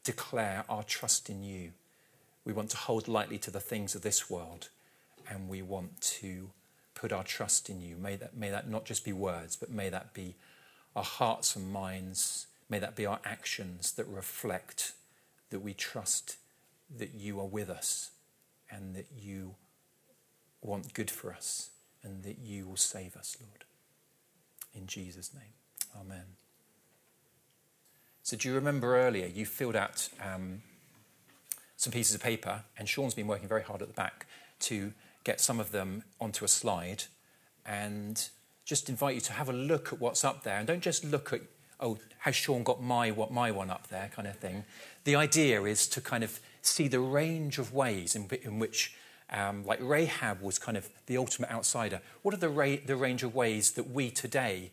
declare 0.03 0.65
our 0.69 0.83
trust 0.83 1.29
in 1.29 1.43
you. 1.43 1.73
We 2.45 2.53
want 2.53 2.71
to 2.71 2.77
hold 2.77 3.09
lightly 3.09 3.39
to 3.39 3.51
the 3.51 3.61
things 3.61 3.95
of 3.95 4.03
this 4.03 4.29
world, 4.29 4.69
and 5.29 5.49
we 5.49 5.63
want 5.63 6.01
to 6.01 6.51
put 6.95 7.13
our 7.13 7.25
trust 7.25 7.71
in 7.71 7.81
you. 7.81 7.97
May 7.97 8.17
that, 8.17 8.37
may 8.37 8.51
that 8.51 8.69
not 8.69 8.85
just 8.85 9.05
be 9.05 9.13
words, 9.13 9.57
but 9.57 9.71
may 9.71 9.89
that 9.89 10.15
be 10.15 10.35
our 10.95 11.05
hearts 11.05 11.57
and 11.57 11.73
minds. 11.73 12.47
May 12.69 12.79
that 12.79 12.97
be 12.97 13.07
our 13.07 13.21
actions 13.25 13.93
that 13.93 14.07
reflect 14.07 14.93
that 15.51 15.61
we 15.61 15.75
trust 15.75 16.37
that 16.97 17.15
you 17.15 17.41
are 17.41 17.47
with 17.47 17.71
us 17.71 18.11
and 18.71 18.95
that 18.95 19.07
you 19.17 19.55
want 20.63 20.95
good 20.95 21.11
for 21.11 21.33
us 21.33 21.71
and 22.03 22.23
that 22.25 22.39
you 22.39 22.67
will 22.67 22.77
save 22.77 23.17
us, 23.17 23.37
Lord. 23.41 23.65
In 24.75 24.87
Jesus' 24.87 25.33
name, 25.33 25.53
Amen. 26.01 26.25
So, 28.23 28.37
do 28.37 28.49
you 28.49 28.55
remember 28.55 28.97
earlier 28.97 29.27
you 29.27 29.47
filled 29.47 29.77
out 29.77 30.09
um, 30.23 30.63
some 31.85 31.93
pieces 31.93 32.15
of 32.15 32.23
paper, 32.23 32.63
and 32.79 32.89
Sean's 32.89 33.15
been 33.15 33.27
working 33.27 33.47
very 33.47 33.63
hard 33.63 33.83
at 33.83 33.89
the 33.89 33.95
back 33.95 34.27
to 34.61 34.93
get 35.23 35.41
some 35.41 35.61
of 35.61 35.71
them 35.71 36.03
onto 36.21 36.45
a 36.45 36.49
slide 36.49 37.05
and 37.67 38.29
just 38.65 38.89
invite 38.89 39.15
you 39.15 39.21
to 39.21 39.33
have 39.35 39.49
a 39.49 39.53
look 39.53 39.93
at 39.93 40.01
what's 40.01 40.25
up 40.25 40.43
there. 40.43 40.57
And 40.59 40.67
don't 40.67 40.83
just 40.83 41.05
look 41.05 41.33
at, 41.33 41.43
oh, 41.81 41.99
has 42.21 42.35
Sean 42.35 42.63
got 42.63 42.83
my, 42.83 43.11
what, 43.11 43.31
my 43.31 43.51
one 43.51 43.71
up 43.71 43.89
there 43.89 44.11
kind 44.15 44.27
of 44.27 44.37
thing. 44.37 44.65
The 45.05 45.15
idea 45.15 45.63
is 45.65 45.87
to 45.89 46.01
kind 46.01 46.25
of 46.25 46.41
see 46.63 46.89
the 46.89 47.01
range 47.01 47.59
of 47.59 47.75
ways 47.75 48.17
in, 48.17 48.29
in 48.43 48.59
which, 48.59 48.95
um, 49.31 49.67
like 49.67 49.79
Rahab 49.83 50.41
was 50.41 50.59
kind 50.59 50.79
of 50.79 50.89
the 51.07 51.19
ultimate 51.19 51.51
outsider. 51.51 52.01
What 52.23 52.33
are 52.33 52.39
the, 52.39 52.49
ra- 52.49 52.77
the 52.85 52.97
range 52.97 53.23
of 53.23 53.35
ways 53.35 53.73
that 53.73 53.91
we 53.91 54.11
today 54.11 54.73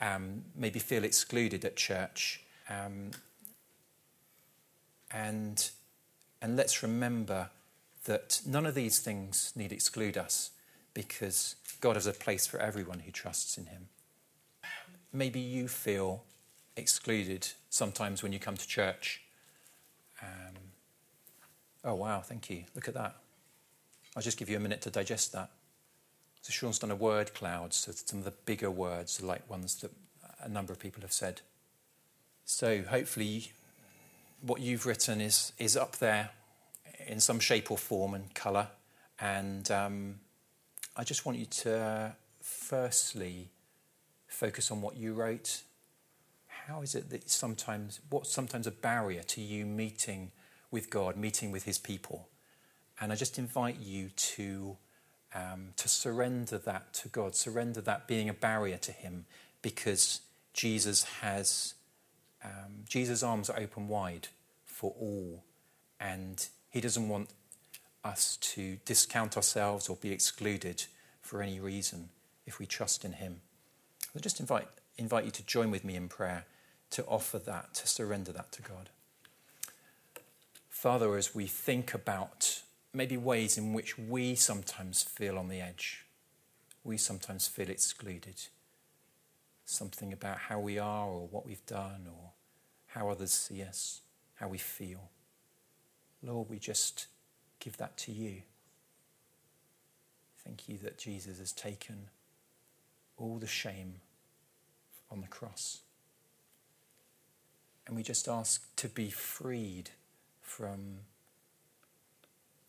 um, 0.00 0.44
maybe 0.54 0.78
feel 0.78 1.02
excluded 1.02 1.64
at 1.64 1.74
church? 1.74 2.40
Um, 2.70 3.10
and, 5.10 5.70
and 6.42 6.56
let's 6.56 6.82
remember 6.82 7.48
that 8.04 8.42
none 8.44 8.66
of 8.66 8.74
these 8.74 8.98
things 8.98 9.52
need 9.56 9.72
exclude 9.72 10.18
us 10.18 10.50
because 10.92 11.56
God 11.80 11.96
has 11.96 12.06
a 12.06 12.12
place 12.12 12.46
for 12.46 12.58
everyone 12.58 13.00
who 13.00 13.10
trusts 13.10 13.56
in 13.56 13.66
Him. 13.66 13.88
Maybe 15.12 15.40
you 15.40 15.68
feel 15.68 16.24
excluded 16.76 17.48
sometimes 17.70 18.22
when 18.22 18.32
you 18.32 18.38
come 18.38 18.56
to 18.56 18.66
church 18.66 19.22
um, 20.20 20.56
Oh, 21.84 21.94
wow, 21.94 22.20
thank 22.20 22.48
you. 22.48 22.64
Look 22.74 22.86
at 22.86 22.94
that. 22.94 23.16
I'll 24.14 24.22
just 24.22 24.38
give 24.38 24.48
you 24.48 24.56
a 24.56 24.60
minute 24.60 24.82
to 24.82 24.90
digest 24.90 25.32
that. 25.32 25.50
So, 26.40 26.50
Sean's 26.52 26.78
done 26.78 26.90
a 26.90 26.96
word 26.96 27.34
cloud, 27.34 27.72
so 27.72 27.92
some 27.92 28.20
of 28.20 28.24
the 28.24 28.30
bigger 28.30 28.70
words, 28.70 29.22
like 29.22 29.48
ones 29.50 29.76
that 29.76 29.90
a 30.40 30.48
number 30.48 30.72
of 30.72 30.78
people 30.78 31.02
have 31.02 31.12
said. 31.12 31.40
So, 32.44 32.82
hopefully, 32.82 33.52
what 34.42 34.60
you've 34.60 34.86
written 34.86 35.20
is, 35.20 35.52
is 35.58 35.76
up 35.76 35.96
there 35.96 36.30
in 37.06 37.20
some 37.20 37.40
shape 37.40 37.70
or 37.70 37.78
form 37.78 38.14
and 38.14 38.34
colour. 38.34 38.68
And 39.18 39.70
um, 39.70 40.16
I 40.96 41.04
just 41.04 41.24
want 41.24 41.38
you 41.38 41.46
to 41.46 42.14
firstly 42.40 43.48
focus 44.26 44.70
on 44.70 44.82
what 44.82 44.96
you 44.96 45.14
wrote. 45.14 45.62
How 46.66 46.82
is 46.82 46.94
it 46.94 47.10
that 47.10 47.30
sometimes, 47.30 48.00
what's 48.10 48.32
sometimes 48.32 48.66
a 48.66 48.70
barrier 48.70 49.22
to 49.22 49.40
you 49.40 49.64
meeting? 49.64 50.32
with 50.72 50.90
God, 50.90 51.16
meeting 51.16 51.52
with 51.52 51.62
his 51.62 51.78
people. 51.78 52.26
And 53.00 53.12
I 53.12 53.14
just 53.14 53.38
invite 53.38 53.78
you 53.78 54.08
to, 54.08 54.76
um, 55.34 55.68
to 55.76 55.88
surrender 55.88 56.58
that 56.58 56.92
to 56.94 57.08
God, 57.08 57.36
surrender 57.36 57.80
that 57.82 58.08
being 58.08 58.28
a 58.28 58.34
barrier 58.34 58.78
to 58.78 58.90
him, 58.90 59.26
because 59.60 60.22
Jesus 60.52 61.04
has, 61.20 61.74
um, 62.44 62.84
Jesus' 62.88 63.22
arms 63.22 63.48
are 63.50 63.58
open 63.58 63.88
wide 63.88 64.28
for 64.64 64.94
all. 64.98 65.44
And 66.00 66.46
he 66.70 66.80
doesn't 66.80 67.08
want 67.08 67.30
us 68.04 68.36
to 68.38 68.78
discount 68.84 69.36
ourselves 69.36 69.88
or 69.88 69.96
be 69.96 70.12
excluded 70.12 70.84
for 71.20 71.42
any 71.42 71.60
reason 71.60 72.08
if 72.46 72.58
we 72.58 72.66
trust 72.66 73.04
in 73.04 73.12
him. 73.12 73.40
I 74.14 74.18
just 74.18 74.40
invite, 74.40 74.68
invite 74.98 75.24
you 75.24 75.30
to 75.30 75.46
join 75.46 75.70
with 75.70 75.84
me 75.84 75.94
in 75.94 76.08
prayer 76.08 76.44
to 76.90 77.04
offer 77.06 77.38
that, 77.38 77.74
to 77.74 77.86
surrender 77.86 78.32
that 78.32 78.52
to 78.52 78.62
God. 78.62 78.90
Father, 80.68 81.16
as 81.16 81.34
we 81.34 81.46
think 81.46 81.94
about 81.94 82.62
maybe 82.92 83.16
ways 83.16 83.56
in 83.56 83.72
which 83.72 83.96
we 83.96 84.34
sometimes 84.34 85.02
feel 85.02 85.38
on 85.38 85.48
the 85.48 85.60
edge, 85.60 86.04
we 86.84 86.96
sometimes 86.96 87.46
feel 87.46 87.70
excluded, 87.70 88.48
something 89.72 90.12
about 90.12 90.38
how 90.38 90.58
we 90.58 90.78
are 90.78 91.08
or 91.08 91.26
what 91.26 91.46
we've 91.46 91.64
done 91.66 92.06
or 92.06 92.30
how 92.86 93.08
others 93.08 93.32
see 93.32 93.62
us, 93.62 94.02
how 94.34 94.48
we 94.48 94.58
feel. 94.58 95.10
Lord, 96.22 96.48
we 96.50 96.58
just 96.58 97.06
give 97.58 97.76
that 97.78 97.96
to 97.98 98.12
you. 98.12 98.42
Thank 100.44 100.68
you 100.68 100.78
that 100.78 100.98
Jesus 100.98 101.38
has 101.38 101.52
taken 101.52 102.08
all 103.16 103.38
the 103.38 103.46
shame 103.46 103.94
on 105.10 105.20
the 105.20 105.28
cross. 105.28 105.80
And 107.86 107.96
we 107.96 108.02
just 108.02 108.28
ask 108.28 108.74
to 108.76 108.88
be 108.88 109.10
freed 109.10 109.90
from 110.40 110.98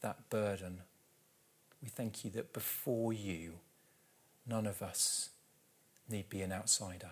that 0.01 0.29
burden. 0.29 0.81
We 1.81 1.89
thank 1.89 2.23
you 2.23 2.31
that 2.31 2.53
before 2.53 3.13
you, 3.13 3.53
none 4.47 4.65
of 4.65 4.81
us 4.81 5.29
need 6.09 6.29
be 6.29 6.41
an 6.41 6.51
outsider. 6.51 7.11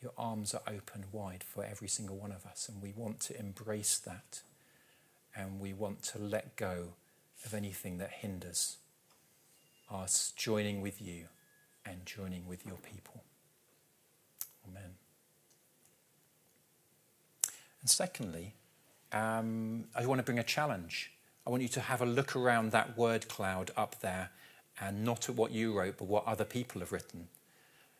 Your 0.00 0.12
arms 0.16 0.54
are 0.54 0.62
open 0.66 1.06
wide 1.10 1.42
for 1.42 1.64
every 1.64 1.88
single 1.88 2.16
one 2.16 2.32
of 2.32 2.46
us, 2.46 2.68
and 2.68 2.80
we 2.82 2.92
want 2.92 3.20
to 3.20 3.38
embrace 3.38 3.98
that, 3.98 4.42
and 5.34 5.60
we 5.60 5.72
want 5.72 6.02
to 6.04 6.18
let 6.18 6.56
go 6.56 6.94
of 7.44 7.54
anything 7.54 7.98
that 7.98 8.10
hinders 8.10 8.76
us 9.90 10.32
joining 10.36 10.80
with 10.80 11.00
you 11.00 11.24
and 11.84 12.04
joining 12.04 12.46
with 12.46 12.66
your 12.66 12.76
people. 12.76 13.22
Amen. 14.68 14.94
And 17.80 17.90
secondly, 17.90 18.54
um, 19.12 19.84
I 19.94 20.04
want 20.06 20.18
to 20.18 20.22
bring 20.22 20.38
a 20.38 20.44
challenge. 20.44 21.12
I 21.46 21.50
want 21.50 21.62
you 21.62 21.68
to 21.68 21.80
have 21.80 22.02
a 22.02 22.06
look 22.06 22.36
around 22.36 22.72
that 22.72 22.96
word 22.98 23.28
cloud 23.28 23.70
up 23.76 24.00
there 24.00 24.30
and 24.80 25.04
not 25.04 25.28
at 25.28 25.34
what 25.34 25.50
you 25.50 25.76
wrote, 25.76 25.96
but 25.98 26.06
what 26.06 26.26
other 26.26 26.44
people 26.44 26.80
have 26.80 26.92
written. 26.92 27.28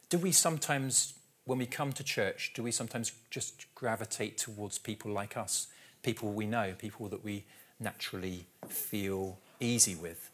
Do 0.09 0.19
we 0.19 0.33
sometimes, 0.33 1.15
when 1.45 1.59
we 1.59 1.67
come 1.67 1.93
to 1.93 2.05
church, 2.05 2.53
do 2.55 2.63
we 2.63 2.73
sometimes 2.73 3.13
just 3.31 3.67
gravitate 3.75 4.39
towards 4.39 4.79
people 4.79 5.11
like 5.11 5.37
us, 5.37 5.69
people 6.03 6.33
we 6.33 6.47
know, 6.47 6.75
people 6.79 7.09
that 7.09 7.25
we 7.25 7.45
naturally 7.81 8.47
feel 8.69 9.39
easy 9.61 9.95
with. 9.95 10.31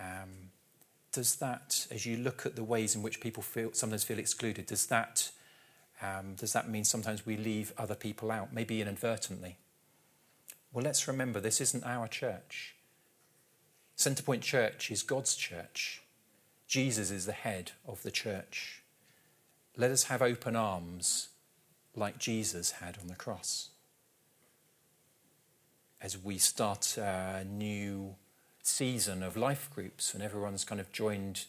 Um, 0.00 0.50
does 1.12 1.36
that, 1.36 1.86
as 1.90 2.04
you 2.04 2.16
look 2.18 2.44
at 2.44 2.56
the 2.56 2.64
ways 2.64 2.94
in 2.94 3.02
which 3.02 3.20
people 3.20 3.42
feel, 3.42 3.70
sometimes 3.72 4.04
feel 4.04 4.18
excluded, 4.18 4.66
does 4.66 4.86
that, 4.86 5.30
um, 6.02 6.34
does 6.34 6.52
that 6.52 6.68
mean 6.68 6.84
sometimes 6.84 7.24
we 7.24 7.36
leave 7.36 7.72
other 7.78 7.94
people 7.94 8.30
out, 8.30 8.52
maybe 8.52 8.80
inadvertently? 8.80 9.56
Well, 10.72 10.84
let's 10.84 11.08
remember 11.08 11.40
this 11.40 11.60
isn't 11.60 11.84
our 11.84 12.06
church. 12.06 12.74
Centrepoint 13.96 14.42
Church 14.42 14.90
is 14.90 15.02
God's 15.02 15.34
church. 15.34 16.02
Jesus 16.66 17.10
is 17.10 17.24
the 17.24 17.32
head 17.32 17.72
of 17.88 18.02
the 18.02 18.10
church. 18.10 18.82
Let 19.78 19.90
us 19.90 20.04
have 20.04 20.22
open 20.22 20.56
arms 20.56 21.28
like 21.94 22.18
Jesus 22.18 22.72
had 22.72 22.96
on 22.98 23.08
the 23.08 23.14
cross. 23.14 23.68
As 26.00 26.16
we 26.16 26.38
start 26.38 26.96
a 26.96 27.44
new 27.44 28.14
season 28.62 29.22
of 29.22 29.36
life 29.36 29.68
groups 29.74 30.14
and 30.14 30.22
everyone's 30.22 30.64
kind 30.64 30.80
of 30.80 30.90
joined 30.92 31.44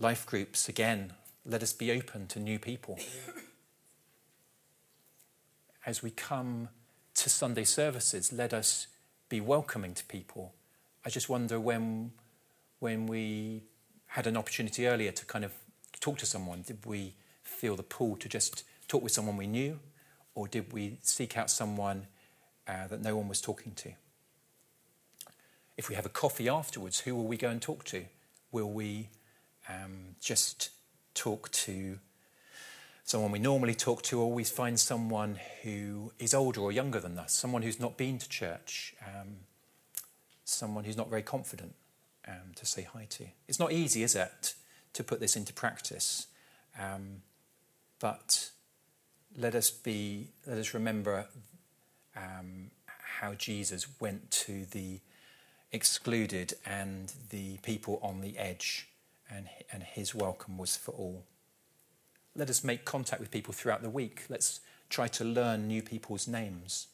life 0.00 0.24
groups 0.24 0.70
again, 0.70 1.12
let 1.44 1.62
us 1.62 1.74
be 1.74 1.92
open 1.92 2.28
to 2.28 2.40
new 2.40 2.58
people. 2.58 2.98
As 5.84 6.02
we 6.02 6.10
come 6.10 6.70
to 7.14 7.28
Sunday 7.28 7.64
services, 7.64 8.32
let 8.32 8.54
us 8.54 8.86
be 9.28 9.42
welcoming 9.42 9.92
to 9.92 10.04
people. 10.04 10.54
I 11.04 11.10
just 11.10 11.28
wonder 11.28 11.60
when, 11.60 12.12
when 12.78 13.06
we 13.06 13.64
had 14.06 14.26
an 14.26 14.38
opportunity 14.38 14.86
earlier 14.86 15.12
to 15.12 15.26
kind 15.26 15.44
of 15.44 15.52
talk 16.00 16.18
to 16.18 16.26
someone, 16.26 16.62
did 16.62 16.84
we 16.86 17.14
feel 17.42 17.76
the 17.76 17.82
pull 17.82 18.16
to 18.16 18.28
just 18.28 18.64
talk 18.86 19.02
with 19.02 19.12
someone 19.12 19.36
we 19.36 19.46
knew, 19.46 19.78
or 20.34 20.48
did 20.48 20.72
we 20.72 20.98
seek 21.02 21.36
out 21.36 21.50
someone 21.50 22.06
uh, 22.66 22.86
that 22.88 23.02
no 23.02 23.16
one 23.16 23.28
was 23.28 23.40
talking 23.40 23.72
to? 23.72 23.92
If 25.76 25.88
we 25.88 25.94
have 25.94 26.06
a 26.06 26.10
coffee 26.10 26.48
afterwards, 26.48 27.00
who 27.00 27.14
will 27.14 27.26
we 27.26 27.36
go 27.36 27.48
and 27.48 27.62
talk 27.62 27.84
to? 27.84 28.04
Will 28.50 28.70
we 28.70 29.08
um, 29.68 30.16
just 30.20 30.70
talk 31.14 31.50
to 31.50 31.98
someone 33.04 33.32
we 33.32 33.38
normally 33.38 33.74
talk 33.74 34.02
to, 34.02 34.20
or 34.20 34.30
we 34.32 34.44
find 34.44 34.78
someone 34.78 35.38
who 35.62 36.12
is 36.18 36.34
older 36.34 36.60
or 36.60 36.70
younger 36.70 37.00
than 37.00 37.18
us, 37.18 37.32
someone 37.32 37.62
who's 37.62 37.80
not 37.80 37.96
been 37.96 38.18
to 38.18 38.28
church, 38.28 38.94
um, 39.06 39.36
someone 40.44 40.84
who's 40.84 40.96
not 40.96 41.08
very 41.08 41.22
confident 41.22 41.74
um, 42.26 42.52
to 42.54 42.66
say 42.66 42.82
hi 42.82 43.06
to? 43.10 43.24
It's 43.46 43.58
not 43.58 43.72
easy, 43.72 44.02
is 44.02 44.14
it, 44.14 44.54
to 44.92 45.04
put 45.04 45.20
this 45.20 45.36
into 45.36 45.52
practice? 45.52 46.26
Um, 46.78 47.22
but 47.98 48.50
let 49.36 49.54
us 49.54 49.70
be, 49.70 50.28
let 50.46 50.58
us 50.58 50.74
remember 50.74 51.26
um, 52.16 52.70
how 53.18 53.34
Jesus 53.34 53.86
went 54.00 54.30
to 54.30 54.64
the 54.64 55.00
excluded 55.72 56.54
and 56.64 57.12
the 57.30 57.58
people 57.58 57.98
on 58.02 58.20
the 58.20 58.38
edge, 58.38 58.88
and, 59.30 59.48
and 59.72 59.82
his 59.82 60.14
welcome 60.14 60.56
was 60.58 60.76
for 60.76 60.92
all. 60.92 61.24
Let 62.34 62.48
us 62.48 62.64
make 62.64 62.84
contact 62.84 63.20
with 63.20 63.30
people 63.30 63.52
throughout 63.52 63.82
the 63.82 63.90
week. 63.90 64.24
Let's 64.28 64.60
try 64.88 65.08
to 65.08 65.24
learn 65.24 65.66
new 65.66 65.82
people's 65.82 66.26
names. 66.26 66.86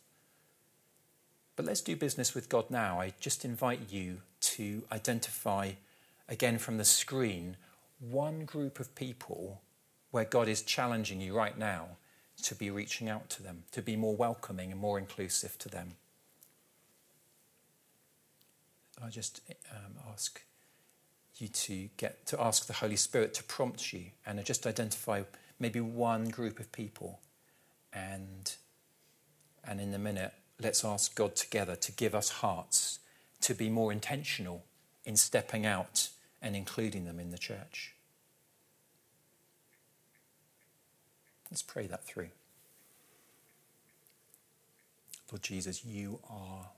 But 1.56 1.66
let's 1.66 1.80
do 1.82 1.94
business 1.94 2.34
with 2.34 2.48
God 2.48 2.70
now. 2.70 3.00
I 3.00 3.12
just 3.20 3.44
invite 3.44 3.90
you 3.90 4.22
to 4.40 4.82
identify, 4.90 5.72
again 6.28 6.58
from 6.58 6.78
the 6.78 6.84
screen, 6.84 7.56
one 8.10 8.44
group 8.44 8.80
of 8.80 8.94
people 8.94 9.62
where 10.10 10.24
God 10.24 10.48
is 10.48 10.62
challenging 10.62 11.20
you 11.20 11.34
right 11.34 11.58
now 11.58 11.96
to 12.42 12.54
be 12.54 12.70
reaching 12.70 13.08
out 13.08 13.28
to 13.30 13.42
them, 13.42 13.64
to 13.72 13.82
be 13.82 13.96
more 13.96 14.14
welcoming 14.14 14.70
and 14.72 14.80
more 14.80 14.98
inclusive 14.98 15.58
to 15.58 15.68
them. 15.68 15.92
I 19.04 19.08
just 19.08 19.40
um, 19.70 19.94
ask 20.12 20.42
you 21.38 21.48
to 21.48 21.88
get 21.96 22.26
to 22.26 22.40
ask 22.40 22.66
the 22.66 22.74
Holy 22.74 22.96
Spirit 22.96 23.34
to 23.34 23.44
prompt 23.44 23.92
you 23.92 24.06
and 24.24 24.42
just 24.44 24.66
identify 24.66 25.22
maybe 25.58 25.80
one 25.80 26.28
group 26.28 26.60
of 26.60 26.70
people, 26.70 27.20
and 27.92 28.54
and 29.64 29.80
in 29.80 29.92
a 29.94 29.98
minute, 29.98 30.32
let's 30.60 30.84
ask 30.84 31.14
God 31.14 31.34
together 31.34 31.74
to 31.76 31.92
give 31.92 32.14
us 32.14 32.28
hearts 32.30 33.00
to 33.40 33.54
be 33.54 33.68
more 33.68 33.92
intentional 33.92 34.64
in 35.04 35.16
stepping 35.16 35.66
out 35.66 36.08
and 36.40 36.54
including 36.54 37.04
them 37.04 37.18
in 37.18 37.30
the 37.30 37.38
church. 37.38 37.93
Let's 41.54 41.62
pray 41.62 41.86
that 41.86 42.04
through. 42.04 42.30
Lord 45.30 45.40
Jesus, 45.40 45.84
you 45.84 46.18
are 46.28 46.70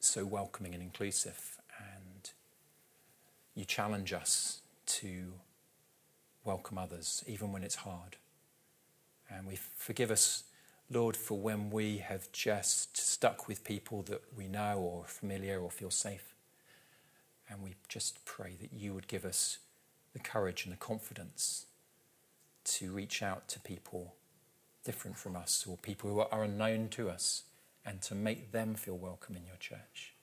so 0.00 0.26
welcoming 0.26 0.74
and 0.74 0.82
inclusive, 0.82 1.58
and 1.78 2.30
you 3.54 3.64
challenge 3.64 4.12
us 4.12 4.62
to 4.86 5.34
welcome 6.42 6.78
others, 6.78 7.22
even 7.28 7.52
when 7.52 7.62
it's 7.62 7.76
hard. 7.76 8.16
And 9.30 9.46
we 9.46 9.54
forgive 9.54 10.10
us, 10.10 10.42
Lord, 10.90 11.16
for 11.16 11.38
when 11.38 11.70
we 11.70 11.98
have 11.98 12.32
just 12.32 12.96
stuck 12.96 13.46
with 13.46 13.62
people 13.62 14.02
that 14.08 14.22
we 14.36 14.48
know 14.48 14.78
or 14.78 15.04
familiar 15.06 15.60
or 15.60 15.70
feel 15.70 15.92
safe. 15.92 16.34
And 17.48 17.62
we 17.62 17.76
just 17.88 18.24
pray 18.24 18.56
that 18.60 18.72
you 18.72 18.94
would 18.94 19.06
give 19.06 19.24
us 19.24 19.58
the 20.12 20.18
courage 20.18 20.64
and 20.64 20.72
the 20.72 20.76
confidence 20.76 21.66
to 22.78 22.92
reach 22.92 23.22
out 23.24 23.48
to 23.48 23.58
people 23.60 24.14
different 24.84 25.16
from 25.16 25.34
us 25.34 25.66
or 25.68 25.76
people 25.76 26.08
who 26.08 26.20
are 26.20 26.44
unknown 26.44 26.88
to 26.88 27.10
us 27.10 27.42
and 27.84 28.00
to 28.02 28.14
make 28.14 28.52
them 28.52 28.74
feel 28.74 28.96
welcome 28.96 29.34
in 29.36 29.44
your 29.44 29.56
church. 29.58 30.14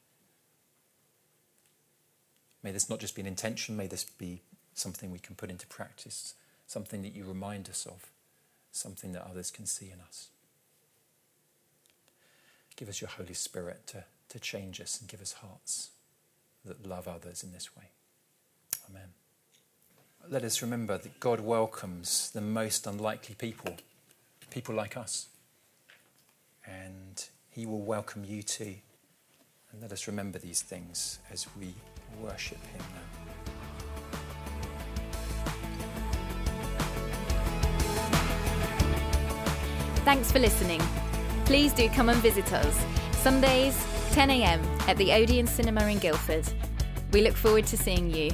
May 2.64 2.72
this 2.72 2.90
not 2.90 3.00
just 3.00 3.14
be 3.14 3.22
an 3.22 3.28
intention, 3.28 3.76
may 3.76 3.88
this 3.88 4.06
be 4.06 4.42
something 4.74 5.12
we 5.12 5.20
can 5.20 5.36
put 5.36 5.50
into 5.50 5.68
practice, 5.68 6.36
something 6.66 7.02
that 7.02 7.14
you 7.14 7.26
remind 7.26 7.70
us 7.70 7.86
of, 7.86 8.10
something 8.72 9.12
that 9.12 9.28
others 9.30 9.52
can 9.52 9.66
see 9.66 9.92
in 9.92 10.00
us. 10.00 10.30
Give 12.78 12.88
us 12.90 13.02
your 13.02 13.10
Holy 13.10 13.34
Spirit 13.34 13.86
to, 13.88 14.06
to 14.30 14.40
change 14.40 14.80
us 14.80 15.00
and 15.00 15.10
give 15.10 15.22
us 15.22 15.34
hearts 15.34 15.90
that 16.64 16.88
love 16.88 17.08
others 17.08 17.44
in 17.44 17.52
this 17.52 17.76
way. 17.76 17.90
Amen 18.90 19.10
let 20.30 20.44
us 20.44 20.62
remember 20.62 20.98
that 20.98 21.20
God 21.20 21.40
welcomes 21.40 22.32
the 22.32 22.42
most 22.42 22.88
unlikely 22.88 23.36
people, 23.36 23.76
people 24.50 24.74
like 24.76 24.98
us. 24.98 25.28
And 26.66 27.24
He 27.50 27.66
will 27.66 27.82
welcome 27.82 28.26
you 28.26 28.44
too. 28.44 28.76
And 29.72 29.82
let 29.82 29.92
us 29.92 30.08
remember 30.08 30.40
these 30.40 30.62
things 30.62 31.20
as 31.32 31.46
we 31.60 31.74
worship 32.22 32.58
Him 32.68 32.82
now. 32.94 33.02
Thanks 40.06 40.32
for 40.32 40.40
listening. 40.40 40.82
Please 41.46 41.74
do 41.74 41.90
come 41.90 42.10
and 42.10 42.18
visit 42.20 42.52
us 42.54 42.86
Sundays, 43.12 43.76
10am 44.12 44.62
at 44.88 44.98
the 44.98 45.12
Odeon 45.12 45.48
Cinema 45.48 45.88
in 45.88 45.98
Guildford. 45.98 46.46
We 47.12 47.22
look 47.22 47.36
forward 47.36 47.66
to 47.68 47.78
seeing 47.78 48.12
you. 48.12 48.32